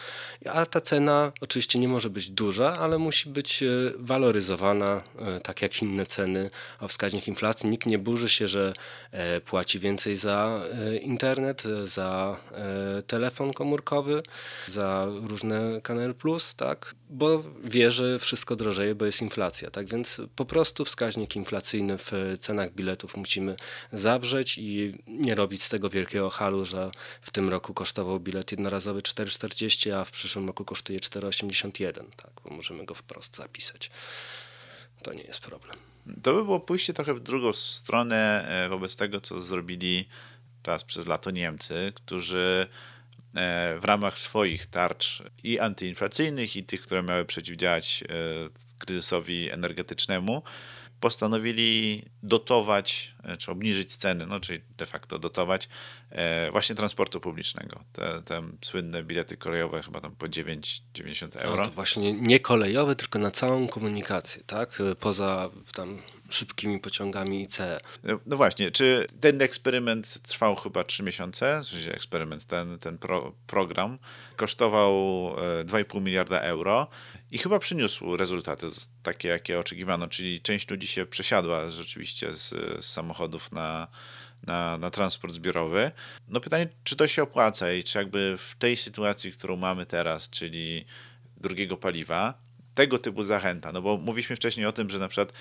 [0.46, 3.68] a ta cena oczywiście nie może być duża, ale musi być e,
[4.00, 5.04] waloryzowana,
[5.44, 7.70] tak jak inne ceny o wskaźnik inflacji.
[7.70, 8.74] Nikt nie burzy się, że
[9.46, 10.62] płaci więcej za
[11.02, 12.38] internet, za
[13.08, 14.24] telefon komórkowy,
[14.68, 16.96] za różne Kanal Plus, tak?
[17.12, 19.72] Bo wie, że wszystko drożeje, bo jest inflacja.
[19.72, 23.56] Tak więc po prostu wskaźnik inflacyjny w cenach biletów musimy
[23.92, 29.00] zawrzeć i nie robić z tego wielkiego halu, że w tym roku kosztował bilet jednorazowy
[29.00, 31.94] 4,40, a w przyszłym roku kosztuje 4,81.
[31.94, 33.92] Tak, bo możemy go wprost zapisać.
[35.04, 35.78] To nie jest problem.
[36.24, 40.08] To by było pójście trochę w drugą stronę e, wobec tego, co zrobili
[40.64, 42.68] teraz przez lato Niemcy, którzy
[43.80, 48.04] w ramach swoich tarcz i antyinflacyjnych, i tych, które miały przeciwdziałać
[48.80, 50.44] kryzysowi energetycznemu,
[51.02, 55.70] postanowili dotować, e, czy obniżyć ceny, no czyli de facto dotować
[56.10, 57.84] e, właśnie transportu publicznego.
[57.94, 61.58] Te, te słynne bilety kolejowe chyba tam po 9,90 euro.
[61.58, 64.82] No to właśnie nie kolejowe, tylko na całą komunikację, tak?
[65.00, 66.02] Poza tam
[66.34, 67.80] szybkimi pociągami ICE.
[68.04, 73.34] No, no właśnie, czy ten eksperyment trwał chyba 3 miesiące, sensie eksperyment, ten, ten pro,
[73.48, 73.98] program
[74.36, 74.94] kosztował
[75.66, 76.88] 2,5 e, miliarda euro
[77.32, 78.68] i chyba przyniósł rezultaty
[79.04, 83.88] takie, jakie oczekiwano, czyli część ludzi się przesiadła rzeczywiście z, z samochodów na,
[84.48, 85.92] na, na transport zbiorowy.
[86.28, 90.30] No pytanie, czy to się opłaca i czy jakby w tej sytuacji, którą mamy teraz,
[90.30, 90.86] czyli
[91.38, 92.34] drugiego paliwa,
[92.76, 95.34] tego typu zachęta, no bo mówiliśmy wcześniej o tym, że na przykład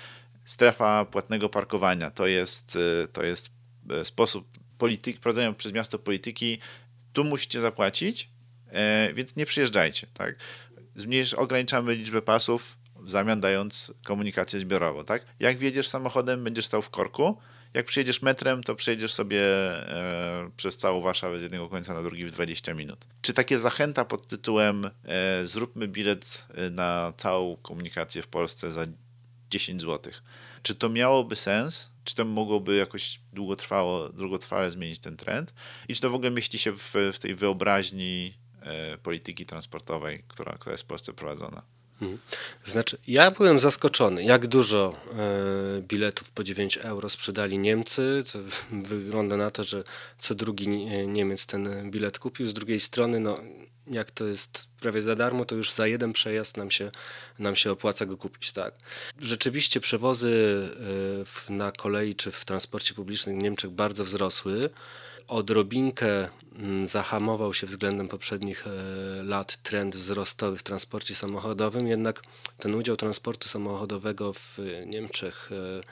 [0.45, 2.77] strefa płatnego parkowania to jest,
[3.13, 3.49] to jest
[3.89, 6.59] e, sposób polityki, prowadzenia przez miasto polityki,
[7.13, 8.29] tu musicie zapłacić,
[8.67, 10.35] e, więc nie przyjeżdżajcie, tak?
[10.95, 15.25] zmniejsz, ograniczamy liczbę pasów, w zamian dając komunikację zbiorową, tak?
[15.39, 17.37] Jak wjedziesz samochodem, będziesz stał w korku,
[17.73, 22.25] jak przyjedziesz metrem, to przejedziesz sobie e, przez całą Warszawę z jednego końca na drugi
[22.25, 23.05] w 20 minut.
[23.21, 28.85] Czy takie zachęta pod tytułem e, zróbmy bilet e, na całą komunikację w Polsce za
[29.51, 30.13] 10 zł,
[30.63, 31.91] czy to miałoby sens?
[32.03, 35.53] Czy to mogłoby jakoś długotrwało, długotrwale zmienić ten trend?
[35.87, 40.57] I czy to w ogóle mieści się w, w tej wyobraźni E, polityki transportowej, która,
[40.59, 41.61] która jest w Polsce prowadzona.
[42.01, 42.19] Mhm.
[42.65, 48.23] Znaczy, ja byłem zaskoczony, jak dużo e, biletów po 9 euro sprzedali Niemcy.
[48.33, 48.39] To
[48.71, 49.83] wygląda na to, że
[50.17, 50.67] co drugi
[51.07, 52.47] Niemiec ten bilet kupił.
[52.47, 53.39] Z drugiej strony, no,
[53.91, 56.91] jak to jest prawie za darmo, to już za jeden przejazd nam się,
[57.39, 58.51] nam się opłaca go kupić.
[58.51, 58.73] Tak?
[59.19, 60.61] Rzeczywiście przewozy
[61.49, 64.69] e, na kolei czy w transporcie publicznym w Niemczech bardzo wzrosły
[65.27, 72.21] odrobinkę mm, zahamował się względem poprzednich e, lat trend wzrostowy w transporcie samochodowym, jednak
[72.57, 75.83] ten udział transportu samochodowego w Niemczech e,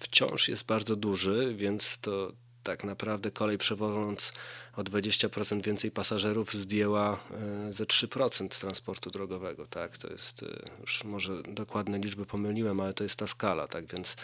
[0.00, 2.32] wciąż jest bardzo duży, więc to
[2.66, 4.32] tak naprawdę kolej przewożąc
[4.76, 7.20] o 20% więcej pasażerów zdjęła
[7.66, 9.66] e, ze 3% transportu drogowego.
[9.66, 9.98] Tak?
[9.98, 10.44] To jest,
[10.80, 13.68] już może dokładne liczby pomyliłem, ale to jest ta skala.
[13.68, 13.86] Tak?
[13.86, 14.16] Więc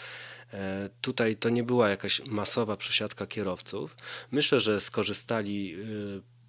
[0.53, 3.95] E, tutaj to nie była jakaś masowa przesiadka kierowców.
[4.31, 5.77] Myślę, że skorzystali e,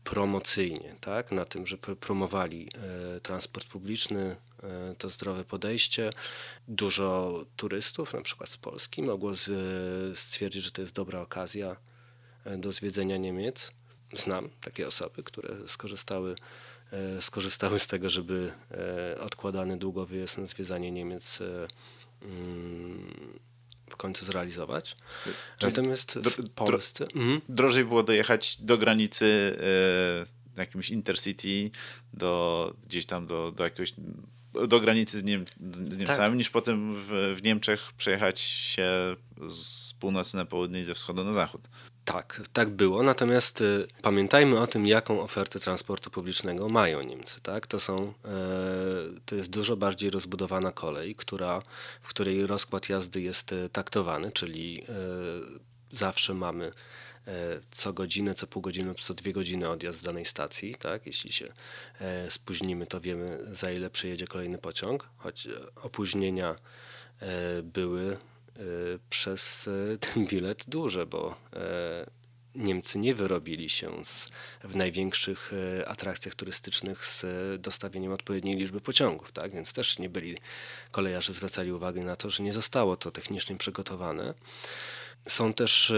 [0.04, 2.68] promocyjnie, tak, na tym, że promowali
[3.16, 4.36] e, transport publiczny,
[4.98, 6.12] to zdrowe podejście.
[6.68, 9.32] Dużo turystów, na przykład z Polski, mogło
[10.14, 11.76] stwierdzić, że to jest dobra okazja
[12.56, 13.72] do zwiedzenia Niemiec.
[14.12, 16.36] Znam takie osoby, które skorzystały,
[17.20, 18.52] skorzystały z tego, żeby
[19.20, 21.38] odkładany długo wyjazd na zwiedzanie Niemiec
[22.22, 23.38] mm,
[23.90, 24.96] w końcu zrealizować.
[25.58, 27.06] Czyli Natomiast w Polsce...
[27.06, 27.40] Dro mhm.
[27.48, 29.58] Drożej było dojechać do granicy
[30.56, 31.70] e, jakimś intercity,
[32.12, 33.94] do, gdzieś tam do, do jakiegoś
[34.68, 36.34] do granicy z, Niem z Niemcami, tak.
[36.34, 39.16] niż potem w, w Niemczech przejechać się
[39.48, 41.68] z północy na południe i ze wschodu na zachód.
[42.04, 43.02] Tak, tak było.
[43.02, 47.40] Natomiast y, pamiętajmy o tym, jaką ofertę transportu publicznego mają Niemcy.
[47.40, 47.66] Tak?
[47.66, 48.30] To, są, e,
[49.26, 51.62] to jest dużo bardziej rozbudowana kolej, która,
[52.00, 54.94] w której rozkład jazdy jest e, taktowany, czyli e,
[55.90, 56.72] zawsze mamy
[57.70, 60.74] co godzinę, co pół godziny, co dwie godziny odjazd z danej stacji.
[60.74, 61.06] Tak?
[61.06, 61.52] Jeśli się
[62.28, 65.48] spóźnimy, to wiemy za ile przyjedzie kolejny pociąg, choć
[65.82, 66.54] opóźnienia
[67.62, 68.33] były Y,
[69.10, 74.30] przez y, ten bilet duże, bo y, Niemcy nie wyrobili się z,
[74.64, 75.52] w największych
[75.86, 77.26] atrakcjach turystycznych z
[77.60, 79.52] dostawieniem odpowiedniej liczby pociągów, tak?
[79.52, 80.36] więc też nie byli
[80.90, 84.34] kolejarze zwracali uwagi na to, że nie zostało to technicznie przygotowane.
[85.28, 85.94] Są też e,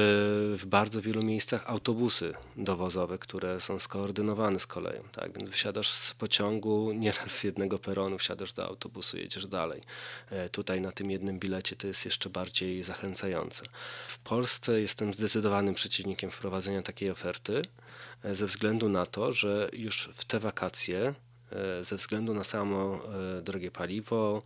[0.56, 5.02] w bardzo wielu miejscach autobusy dowozowe, które są skoordynowane z koleją.
[5.12, 5.38] Tak?
[5.38, 9.82] Więc wysiadasz z pociągu, nieraz z jednego peronu, wsiadasz do autobusu, jedziesz dalej.
[10.30, 13.64] E, tutaj na tym jednym bilecie to jest jeszcze bardziej zachęcające.
[14.08, 17.62] W Polsce jestem zdecydowanym przeciwnikiem wprowadzenia takiej oferty,
[18.24, 21.14] e, ze względu na to, że już w te wakacje,
[21.80, 23.00] ze względu na samo
[23.42, 24.42] drogie paliwo,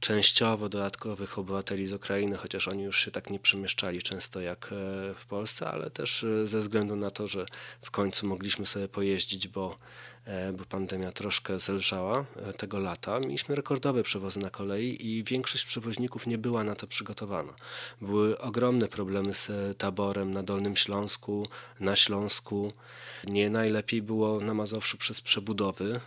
[0.00, 5.14] częściowo dodatkowych obywateli z Ukrainy, chociaż oni już się tak nie przemieszczali często jak e,
[5.14, 7.46] w Polsce, ale też e, ze względu na to, że
[7.82, 9.76] w końcu mogliśmy sobie pojeździć, bo,
[10.58, 12.24] bo pandemia troszkę zelżała
[12.56, 13.20] tego lata.
[13.20, 17.52] Mieliśmy rekordowe przewozy na kolei i większość przewoźników nie była na to przygotowana.
[18.00, 21.48] Były ogromne problemy z taborem na Dolnym Śląsku,
[21.80, 22.72] na Śląsku.
[23.24, 26.00] Nie najlepiej było na Mazowszu przez przebudowy.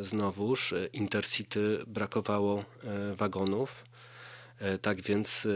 [0.00, 3.84] E, znowuż e, Intercity brakowało e, wagonów.
[4.82, 5.48] Tak więc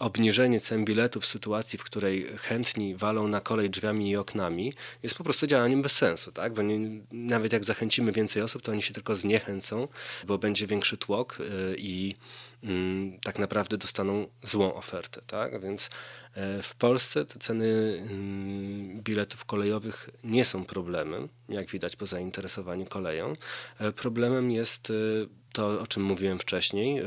[0.00, 5.14] obniżenie cen biletów w sytuacji, w której chętni walą na kolej drzwiami i oknami, jest
[5.14, 6.54] po prostu działaniem bez sensu, tak?
[6.54, 9.88] Bo nie, nawet jak zachęcimy więcej osób, to oni się tylko zniechęcą,
[10.26, 12.14] bo będzie większy tłok y, i
[12.62, 15.62] mm, tak naprawdę dostaną złą ofertę, tak?
[15.62, 15.90] Więc
[16.34, 17.66] e, w Polsce te ceny
[18.10, 23.34] mm, biletów kolejowych nie są problemem, jak widać po zainteresowaniu koleją.
[23.78, 27.00] E, problemem jest y, to, o czym mówiłem wcześniej,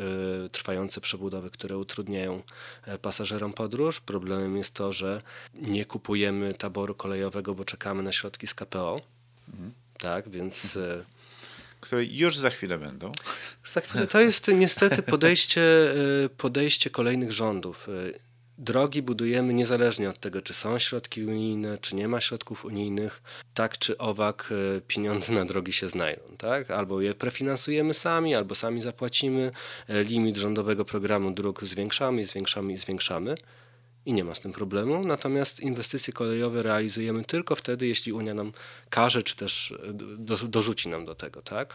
[0.46, 2.42] y, trwające przebudowy, które utrudniają
[2.86, 4.00] e, pasażerom podróż.
[4.00, 5.22] Problemem jest to, że
[5.54, 9.02] nie kupujemy taboru kolejowego, bo czekamy na środki z KPO.
[9.50, 9.74] Mhm.
[9.98, 10.76] Tak, więc.
[10.76, 11.04] Mhm.
[11.82, 13.12] Które już za chwilę będą.
[13.70, 14.08] Za chwilę.
[14.08, 15.62] To jest niestety podejście,
[16.26, 17.88] e, podejście kolejnych rządów.
[18.58, 23.22] Drogi budujemy niezależnie od tego, czy są środki unijne, czy nie ma środków unijnych.
[23.54, 26.22] Tak czy owak e, pieniądze na drogi się znajdą.
[26.38, 26.72] Tak?
[26.72, 29.52] Albo je prefinansujemy sami, albo sami zapłacimy.
[29.88, 33.36] E, limit rządowego programu dróg zwiększamy, zwiększamy i zwiększamy.
[34.06, 35.06] I nie ma z tym problemu.
[35.06, 38.54] Natomiast inwestycje kolejowe realizujemy tylko wtedy, jeśli Unia nam
[38.90, 41.42] każe, czy też e, do, dorzuci nam do tego.
[41.42, 41.74] Tak?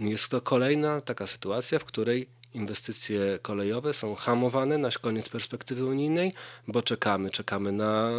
[0.00, 6.32] Jest to kolejna taka sytuacja, w której inwestycje kolejowe są hamowane na koniec perspektywy unijnej,
[6.68, 8.10] bo czekamy, czekamy na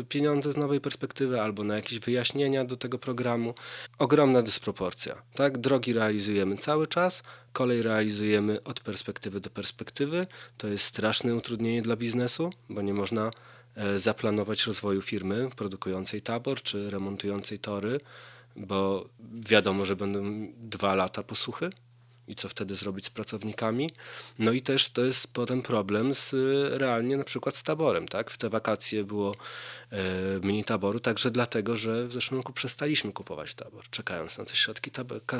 [0.00, 3.54] y, pieniądze z nowej perspektywy albo na jakieś wyjaśnienia do tego programu.
[3.98, 5.22] Ogromna dysproporcja.
[5.34, 10.26] Tak, drogi realizujemy cały czas, kolej realizujemy od perspektywy do perspektywy.
[10.58, 13.30] To jest straszne utrudnienie dla biznesu, bo nie można
[13.76, 18.00] e, zaplanować rozwoju firmy produkującej tabor czy remontującej tory,
[18.56, 21.70] bo wiadomo, że będą dwa lata posuchy
[22.30, 23.90] i co wtedy zrobić z pracownikami.
[24.38, 26.34] No i też to jest potem problem z
[26.72, 28.08] realnie na przykład z taborem.
[28.08, 28.30] Tak?
[28.30, 29.36] W te wakacje było
[29.92, 29.98] e,
[30.42, 34.90] mniej taboru, także dlatego, że w zeszłym roku przestaliśmy kupować tabor, czekając na te środki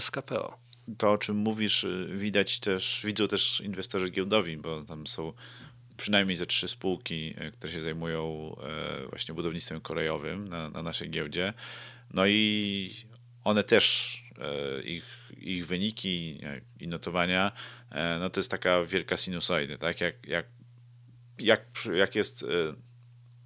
[0.01, 0.59] z KPO.
[0.99, 5.33] To, o czym mówisz, y, widać też, widzą też inwestorzy giełdowi, bo tam są
[5.97, 8.57] przynajmniej ze trzy spółki, które się zajmują
[9.09, 11.53] właśnie budownictwem kolejowym na, na naszej giełdzie.
[12.15, 12.95] No i
[13.45, 14.17] one też,
[14.85, 16.41] ich ich wyniki
[16.81, 17.53] i notowania,
[17.91, 20.01] e, no to jest taka wielka sinusoida, tak?
[20.01, 20.47] Jak, jak,
[21.39, 21.63] jak,
[21.95, 22.43] jak jest.
[22.43, 22.47] E,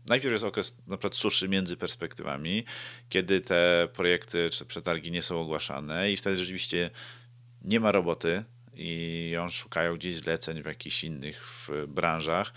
[0.08, 2.64] najpierw jest okres na przykład suszy między perspektywami,
[3.08, 6.90] kiedy te projekty czy przetargi nie są ogłaszane i wtedy rzeczywiście
[7.62, 12.52] nie ma roboty i on szukają gdzieś zleceń w jakichś innych branżach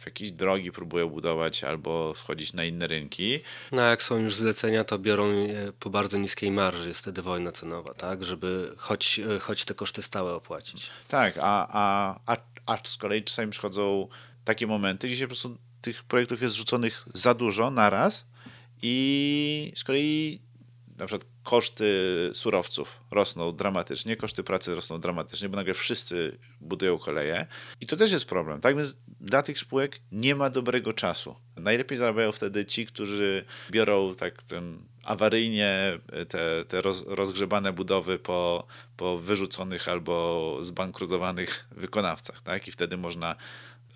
[0.00, 3.40] w jakieś drogi próbują budować albo wchodzić na inne rynki.
[3.72, 7.22] No a jak są już zlecenia, to biorą je po bardzo niskiej marży, jest wtedy
[7.22, 10.90] wojna cenowa, tak, żeby choć, choć te koszty stałe opłacić.
[11.08, 12.36] Tak, a, a, a,
[12.66, 14.08] a z kolei czasami przychodzą
[14.44, 18.26] takie momenty, gdzie się po prostu tych projektów jest rzuconych za dużo naraz
[18.82, 20.40] i z kolei
[20.96, 21.90] na przykład koszty
[22.32, 27.46] surowców rosną dramatycznie, koszty pracy rosną dramatycznie, bo nagle wszyscy budują koleje
[27.80, 28.60] i to też jest problem.
[28.60, 31.36] Tak więc dla tych spółek nie ma dobrego czasu.
[31.56, 35.98] Najlepiej zarabiają wtedy ci, którzy biorą tak ten awaryjnie
[36.28, 42.68] te, te roz, rozgrzebane budowy po, po wyrzuconych albo zbankrutowanych wykonawcach, tak?
[42.68, 43.36] I wtedy można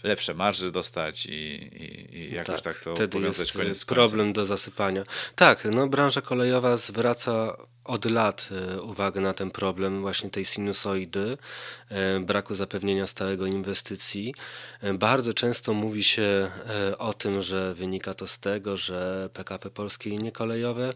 [0.04, 4.32] lepsze marże dostać i, i, i jakoś tak, tak to wtedy powiązać jest koniec problem
[4.32, 5.04] do zasypania.
[5.36, 11.36] Tak, no branża kolejowa zwraca od lat e, uwagę na ten problem właśnie tej sinusoidy,
[11.88, 14.34] e, braku zapewnienia stałego inwestycji.
[14.80, 16.50] E, bardzo często mówi się
[16.98, 20.94] o tym, że wynika to z tego, że PKP Polskie Linie Kolejowe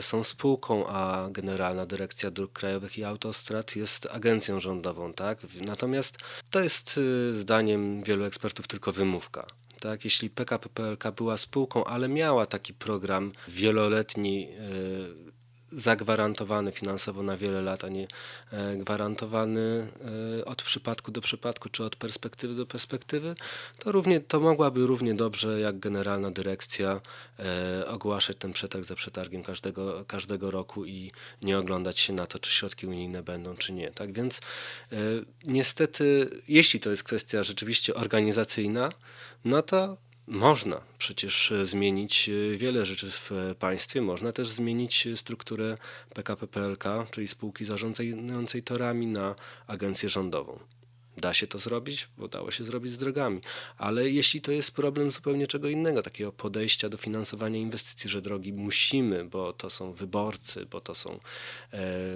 [0.00, 5.12] są spółką, a Generalna Dyrekcja Dróg Krajowych i Autostrad jest agencją rządową.
[5.12, 5.38] Tak?
[5.60, 6.18] Natomiast
[6.50, 7.00] to jest
[7.30, 9.46] zdaniem wielu ekspertów tylko wymówka.
[9.80, 14.48] Tak, jeśli PKP PLK była spółką, ale miała taki program wieloletni
[15.72, 18.08] zagwarantowany finansowo na wiele lat, a nie
[18.52, 19.86] e, gwarantowany
[20.40, 23.34] e, od przypadku do przypadku, czy od perspektywy do perspektywy,
[23.78, 27.00] to, równie, to mogłaby równie dobrze jak generalna dyrekcja
[27.38, 31.10] e, ogłaszać ten przetarg za przetargiem każdego, każdego roku i
[31.42, 33.90] nie oglądać się na to, czy środki unijne będą, czy nie.
[33.90, 34.40] Tak więc
[35.44, 38.92] niestety, jeśli to jest kwestia rzeczywiście organizacyjna,
[39.44, 39.96] no to
[40.30, 44.02] można przecież e, zmienić e, wiele rzeczy w e, państwie.
[44.02, 45.76] Można też zmienić strukturę
[46.14, 49.34] PKP PLK, czyli spółki zarządzającej torami, na
[49.66, 50.58] agencję rządową.
[51.16, 53.40] Da się to zrobić, bo dało się zrobić z drogami.
[53.78, 58.52] Ale jeśli to jest problem zupełnie czego innego, takiego podejścia do finansowania inwestycji, że drogi
[58.52, 61.20] musimy, bo to są wyborcy, bo to są,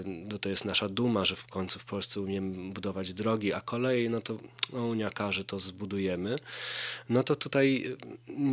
[0.05, 4.11] no to jest nasza duma, że w końcu w Polsce umiemy budować drogi, a kolej,
[4.11, 4.38] no to
[4.72, 6.36] no, Unia każe, to zbudujemy,
[7.09, 7.97] no to tutaj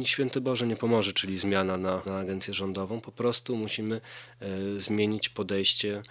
[0.03, 3.01] święty Boże nie pomoże, czyli zmiana na, na agencję rządową.
[3.01, 4.01] Po prostu musimy
[4.39, 6.01] e, zmienić podejście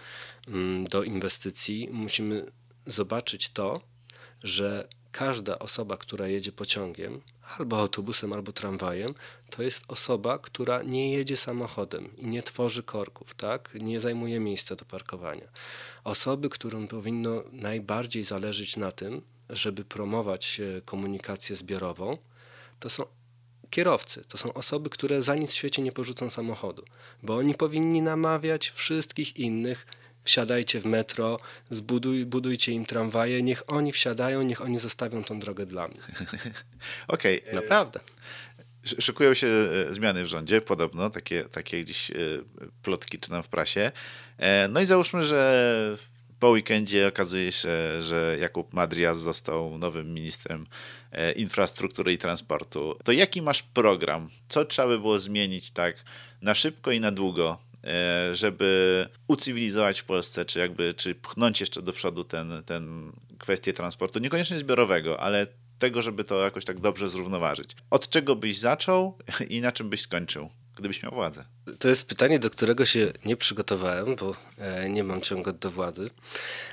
[0.48, 1.88] mm, do inwestycji.
[1.92, 2.46] Musimy
[2.86, 3.80] zobaczyć to,
[4.42, 7.20] że każda osoba, która jedzie pociągiem,
[7.58, 9.14] albo autobusem, albo tramwajem,
[9.50, 13.70] to jest osoba, która nie jedzie samochodem i nie tworzy korków, tak?
[13.74, 15.48] nie zajmuje miejsca do parkowania.
[16.04, 22.18] Osoby, którym powinno najbardziej zależeć na tym, żeby promować e, komunikację zbiorową,
[22.80, 23.04] to są
[23.70, 24.24] kierowcy.
[24.28, 26.84] To są osoby, które za nic w świecie nie porzucą samochodu,
[27.22, 29.86] bo oni powinni namawiać wszystkich innych
[30.30, 31.38] wsiadajcie w metro,
[31.70, 35.98] zbuduj, budujcie im tramwaje, niech oni wsiadają, niech oni zostawią tą drogę dla mnie.
[37.08, 37.42] Okej.
[37.42, 37.54] Okay.
[37.54, 38.00] Naprawdę.
[38.84, 42.14] Szykują się e, zmiany w rządzie, podobno, takie, takie gdzieś e,
[42.82, 43.92] plotki czytam w prasie.
[44.38, 45.96] E, no i załóżmy, że
[46.38, 47.68] po weekendzie okazuje się,
[48.00, 50.66] że Jakub Madrias został nowym ministrem
[51.36, 52.96] infrastruktury i transportu.
[53.04, 54.28] To jaki masz program?
[54.48, 55.96] Co trzeba by było zmienić tak
[56.42, 57.69] na szybko i na długo, E,
[58.32, 64.18] żeby ucywilizować w Polsce, czy jakby, czy pchnąć jeszcze do przodu ten, ten kwestię transportu,
[64.18, 65.46] niekoniecznie zbiorowego, ale
[65.78, 67.76] tego, żeby to jakoś tak dobrze zrównoważyć.
[67.90, 69.18] Od czego byś zaczął
[69.48, 70.50] i na czym byś skończył?
[70.80, 71.44] Gdybyś miał władzę?
[71.78, 76.10] To jest pytanie, do którego się nie przygotowałem, bo e, nie mam ciągu do władzy.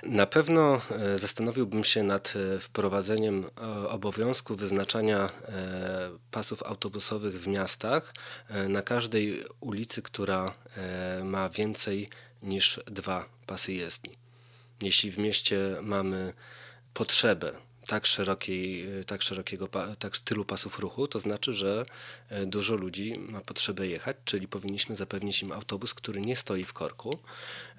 [0.03, 3.45] Na pewno e, zastanowiłbym się nad e, wprowadzeniem
[3.89, 5.29] obowiązku wyznaczania
[6.31, 8.13] pasów autobusowych w miastach
[8.69, 10.53] na każdej ulicy, która
[11.23, 12.09] ma więcej
[12.43, 14.13] niż dwa pasy jezdni.
[14.81, 16.33] Jeśli w mieście mamy
[16.93, 19.67] potrzebę tak, szerokiej, tak szerokiego,
[19.99, 21.85] tak tylu pasów ruchu, to znaczy, że
[22.29, 26.73] e, dużo ludzi ma potrzebę jechać, czyli powinniśmy zapewnić im autobus, który nie stoi w
[26.73, 27.19] korku.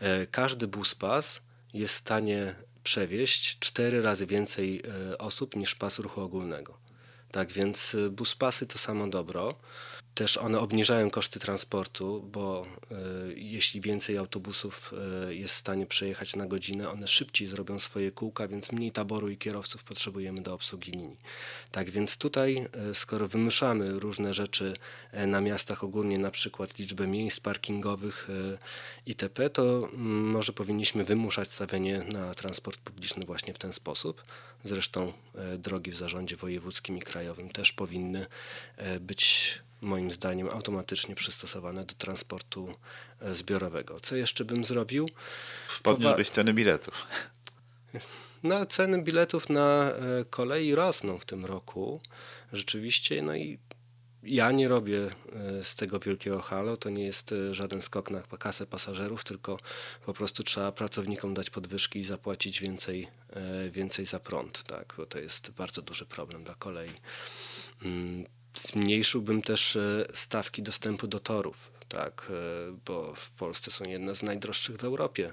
[0.00, 1.40] E, każdy bus pas
[1.74, 4.82] jest w stanie przewieźć cztery razy więcej
[5.12, 6.78] e, osób niż pas ruchu ogólnego.
[7.30, 9.54] Tak więc bus pasy to samo dobro.
[10.18, 14.94] Też one obniżają koszty transportu, bo y, jeśli więcej autobusów
[15.28, 19.28] y, jest w stanie przejechać na godzinę, one szybciej zrobią swoje kółka, więc mniej taboru
[19.28, 21.16] i kierowców potrzebujemy do obsługi linii.
[21.72, 24.74] Tak więc tutaj, y, skoro wymuszamy różne rzeczy
[25.26, 28.28] na miastach ogólnie, na przykład liczbę miejsc parkingowych
[29.06, 34.24] itp., to mm, może powinniśmy wymuszać stawianie na transport publiczny właśnie w ten sposób.
[34.64, 35.12] Zresztą
[35.58, 38.26] drogi w zarządzie wojewódzkim i krajowym też powinny
[39.00, 42.74] być moim zdaniem automatycznie przystosowane do transportu
[43.20, 44.00] e, zbiorowego.
[44.00, 45.08] Co jeszcze bym zrobił?
[45.82, 47.06] Podniósłbyś ceny biletów.
[48.42, 52.00] No, ceny biletów na e, kolei rosną w tym roku.
[52.52, 53.58] Rzeczywiście, no i
[54.22, 58.66] ja nie robię e, z tego wielkiego halo, to nie jest żaden skok na kasę
[58.66, 59.58] pasażerów, tylko
[60.06, 63.08] po prostu trzeba pracownikom dać podwyżki i zapłacić więcej,
[63.70, 64.94] więcej za prąd, tak?
[64.96, 66.90] bo to jest bardzo duży problem dla kolei.
[68.58, 72.32] Zmniejszyłbym też e, stawki dostępu do torów, tak, e,
[72.86, 75.30] bo w Polsce są jedne z najdroższych w Europie,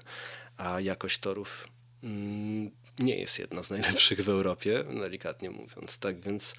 [0.56, 1.68] a jakość torów
[2.02, 5.98] mm, nie jest jedna z najlepszych w Europie, delikatnie mówiąc.
[5.98, 6.54] Tak więc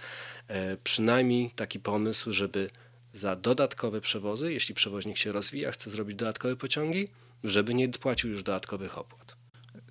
[0.48, 2.70] e, przynajmniej taki pomysł, żeby
[3.14, 7.08] za dodatkowe przewozy, jeśli przewoźnik się rozwija, chce zrobić dodatkowe pociągi,
[7.44, 9.37] żeby nie płacił już dodatkowych opłat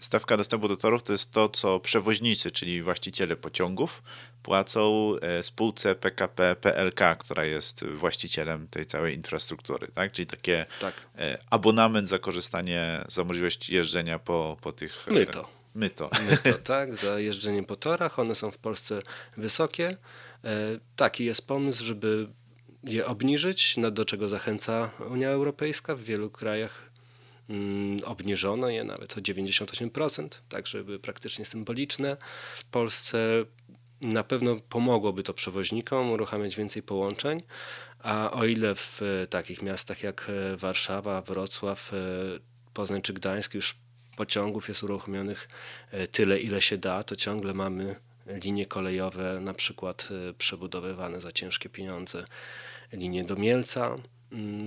[0.00, 4.02] stawka dostępu do torów to jest to, co przewoźnicy, czyli właściciele pociągów,
[4.42, 10.12] płacą e, spółce PKP PLK, która jest właścicielem tej całej infrastruktury, tak?
[10.12, 10.94] Czyli takie tak.
[11.18, 15.08] E, abonament za korzystanie, za możliwość jeżdżenia po, po tych...
[15.08, 15.48] E, myto.
[15.74, 16.10] Myto.
[16.30, 18.18] Myto, tak, za jeżdżenie po torach.
[18.18, 19.02] One są w Polsce
[19.36, 19.96] wysokie.
[20.96, 22.28] Taki jest pomysł, żeby
[22.84, 25.96] je obniżyć, do czego zachęca Unia Europejska.
[25.96, 26.85] W wielu krajach
[28.04, 32.16] obniżono je nawet o 98%, tak żeby praktycznie symboliczne.
[32.54, 33.44] W Polsce
[34.00, 37.40] na pewno pomogłoby to przewoźnikom uruchamiać więcej połączeń,
[37.98, 41.96] a o ile w e, takich miastach jak e, Warszawa, Wrocław, e,
[42.74, 43.76] Poznań czy Gdańsk już
[44.16, 45.48] pociągów jest uruchomionych
[46.12, 52.24] tyle, ile się da, to ciągle mamy linie kolejowe, na przykład przebudowywane za ciężkie pieniądze,
[52.92, 54.15] linie do Mielca, Mm,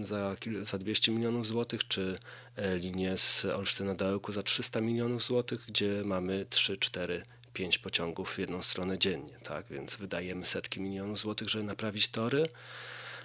[0.01, 2.19] za, za 200 milionów złotych, czy
[2.55, 7.77] e, linię z Olsztyna do Ełku za 300 milionów złotych, gdzie mamy 3, 4, 5
[7.77, 9.65] pociągów w jedną stronę dziennie, tak?
[9.69, 12.49] Więc wydajemy setki milionów złotych, żeby naprawić tory,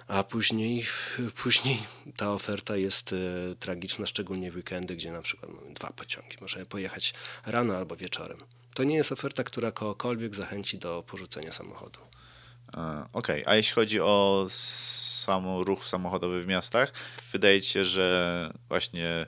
[0.07, 0.85] a później,
[1.43, 1.83] później
[2.17, 6.37] ta oferta jest e, tragiczna, szczególnie w weekendy, gdzie na przykład mamy dwa pociągi.
[6.41, 7.13] Możemy pojechać
[7.45, 8.37] rano albo wieczorem.
[8.73, 11.99] To nie jest oferta, która kogokolwiek zachęci do porzucenia samochodu.
[12.75, 13.43] Okej, okay.
[13.45, 16.93] a jeśli chodzi o sam ruch samochodowy w miastach,
[17.31, 19.25] wydaje się, że właśnie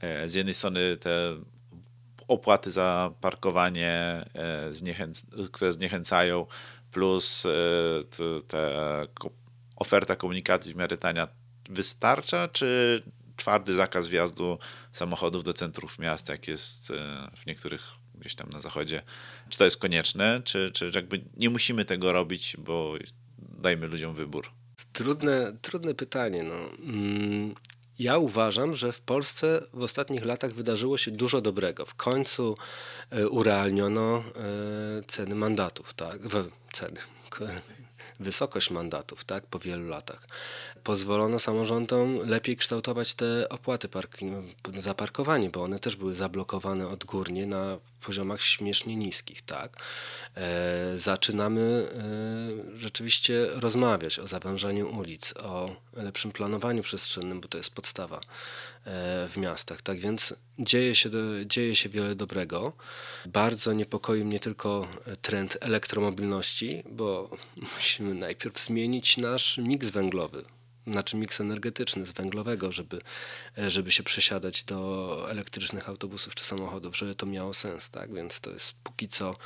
[0.00, 1.36] e, z jednej strony te
[2.28, 6.46] opłaty za parkowanie, e, które zniechęcają,
[6.90, 7.50] plus e,
[8.48, 8.56] te
[9.76, 11.28] oferta komunikacji w miarę tania
[11.68, 13.02] wystarcza, czy
[13.36, 14.58] twardy zakaz wjazdu
[14.92, 16.92] samochodów do centrów miast, jak jest
[17.36, 19.02] w niektórych gdzieś tam na zachodzie.
[19.48, 22.94] Czy to jest konieczne, czy, czy jakby nie musimy tego robić, bo
[23.38, 24.50] dajmy ludziom wybór?
[24.92, 26.42] Trudne, trudne pytanie.
[26.42, 26.54] No.
[26.54, 27.54] Mm,
[27.98, 31.86] ja uważam, że w Polsce w ostatnich latach wydarzyło się dużo dobrego.
[31.86, 32.56] W końcu
[33.10, 34.22] e, urealniono e,
[35.06, 36.20] ceny mandatów, tak?
[36.22, 37.00] W, ceny
[38.20, 40.26] wysokość mandatów tak, po wielu latach.
[40.84, 43.88] Pozwolono samorządom lepiej kształtować te opłaty
[44.78, 49.42] za parkowanie, bo one też były zablokowane odgórnie na poziomach śmiesznie niskich.
[49.42, 49.76] Tak?
[50.36, 51.88] E, zaczynamy
[52.74, 58.20] e, rzeczywiście rozmawiać o zawężaniu ulic, o lepszym planowaniu przestrzennym, bo to jest podstawa
[59.28, 59.82] w miastach.
[59.82, 61.10] Tak więc dzieje się,
[61.46, 62.72] dzieje się wiele dobrego.
[63.26, 64.88] Bardzo niepokoi mnie tylko
[65.22, 67.30] trend elektromobilności, bo
[67.74, 70.44] musimy najpierw zmienić nasz miks węglowy
[70.86, 73.00] znaczy miks energetyczny z węglowego, żeby,
[73.58, 78.14] e, żeby się przesiadać do elektrycznych autobusów czy samochodów, żeby to miało sens, tak?
[78.14, 79.36] Więc to jest póki co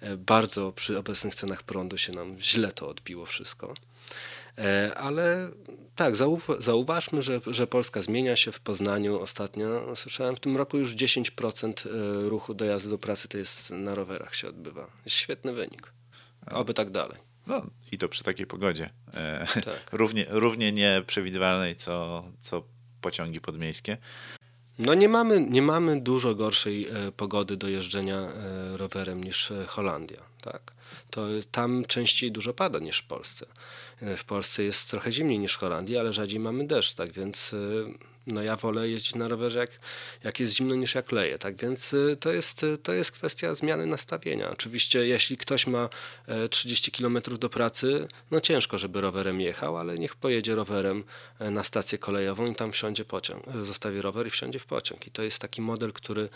[0.00, 3.74] e, bardzo przy obecnych cenach prądu się nam źle to odbiło wszystko.
[4.58, 5.50] E, ale
[6.00, 6.16] tak,
[6.58, 9.96] zauważmy, że, że Polska zmienia się w Poznaniu ostatnio.
[9.96, 11.88] Słyszałem w tym roku już 10%
[12.28, 14.86] ruchu dojazdu do pracy to jest na rowerach się odbywa.
[15.04, 15.92] Jest świetny wynik.
[16.50, 17.18] Oby tak dalej.
[17.46, 18.90] No i to przy takiej pogodzie.
[19.14, 19.90] E, tak.
[19.92, 22.62] równie, równie nieprzewidywalnej, co, co
[23.00, 23.96] pociągi podmiejskie.
[24.78, 30.20] No nie mamy, nie mamy dużo gorszej e, pogody do jeżdżenia e, rowerem niż Holandia.
[30.42, 30.72] Tak?
[31.10, 33.46] To tam częściej dużo pada niż w Polsce.
[34.16, 37.54] W Polsce jest trochę zimniej niż w Holandii, ale rzadziej mamy deszcz, tak więc
[38.26, 39.70] no ja wolę jeździć na rowerze jak,
[40.24, 43.54] jak jest zimno niż jak leje, tak więc y, to jest, y, to jest kwestia
[43.54, 44.50] zmiany nastawienia.
[44.50, 45.88] Oczywiście jeśli ktoś ma
[46.50, 51.04] 30 e, km do pracy, no ciężko, żeby rowerem jechał, ale niech pojedzie rowerem
[51.38, 55.06] e, na stację kolejową i tam wsiądzie pociąg, e, zostawi rower i wsiądzie w pociąg.
[55.06, 56.28] I to jest taki model, który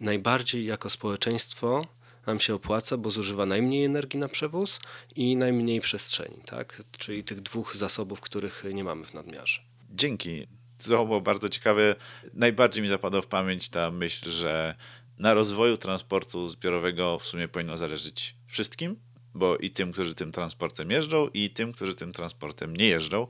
[0.00, 1.86] najbardziej jako społeczeństwo
[2.28, 4.80] nam się opłaca, bo zużywa najmniej energii na przewóz
[5.16, 6.82] i najmniej przestrzeni, tak?
[6.98, 9.60] czyli tych dwóch zasobów, których nie mamy w nadmiarze.
[9.90, 10.46] Dzięki
[10.88, 11.94] to było bardzo ciekawe.
[12.34, 14.74] Najbardziej mi zapadła w pamięć ta myśl, że
[15.18, 18.96] na rozwoju transportu zbiorowego w sumie powinno zależeć wszystkim,
[19.34, 23.26] bo i tym, którzy tym transportem jeżdżą, i tym, którzy tym transportem nie jeżdżą,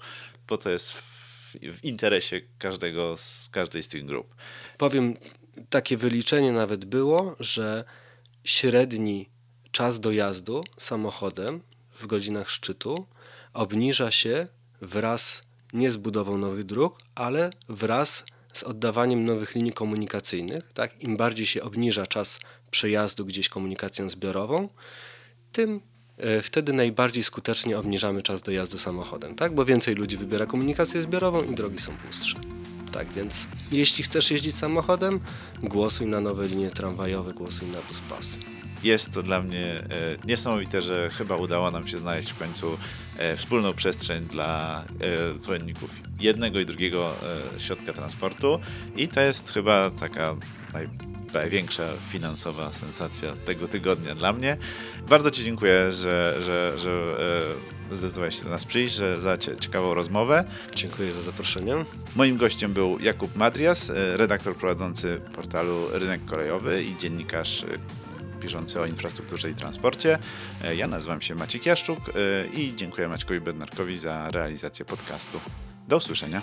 [0.48, 4.34] bo to jest w, w interesie każdego z każdej z tych grup.
[4.78, 5.16] Powiem,
[5.70, 7.84] takie wyliczenie nawet było, że
[8.48, 9.28] średni
[9.72, 11.60] czas dojazdu samochodem
[11.98, 13.06] w godzinach szczytu
[13.52, 14.46] obniża się
[14.80, 15.42] wraz
[15.72, 20.72] nie z budową nowych dróg, ale wraz z oddawaniem nowych linii komunikacyjnych.
[20.72, 21.02] Tak?
[21.02, 22.40] Im bardziej się obniża czas
[22.70, 24.68] przejazdu gdzieś komunikacją zbiorową,
[25.52, 25.80] tym
[26.16, 29.54] e, wtedy najbardziej skutecznie obniżamy czas dojazdu samochodem, tak?
[29.54, 32.57] bo więcej ludzi wybiera komunikację zbiorową i drogi są pustsze.
[32.88, 35.20] Tak więc, jeśli chcesz jeździć samochodem,
[35.62, 38.38] głosuj na nowe linie tramwajowe, głosuj na bus pas
[38.82, 39.84] jest to dla mnie e,
[40.24, 42.78] niesamowite, że chyba udało nam się znaleźć w końcu
[43.18, 44.84] e, wspólną przestrzeń dla
[45.34, 47.14] e, zwolenników jednego i drugiego
[47.58, 48.60] środka transportu.
[48.96, 50.36] I to jest chyba taka
[50.72, 50.88] naj,
[51.34, 54.56] największa finansowa sensacja tego tygodnia dla mnie.
[55.08, 57.16] Bardzo Ci dziękuję, że, że, że
[57.92, 60.44] zdecydowałeś się do nas przyjść, że za ciekawą rozmowę.
[60.74, 61.74] Dziękuję za zaproszenie.
[62.16, 67.64] Moim gościem był Jakub Madrias, redaktor prowadzący portalu Rynek Kolejowy i dziennikarz
[68.38, 70.18] piszący o infrastrukturze i transporcie.
[70.64, 72.12] E, ja nazywam się Maciek Jaszczuk e,
[72.46, 75.40] i dziękuję Maćkowi Bednarkowi za realizację podcastu.
[75.88, 76.42] Do usłyszenia.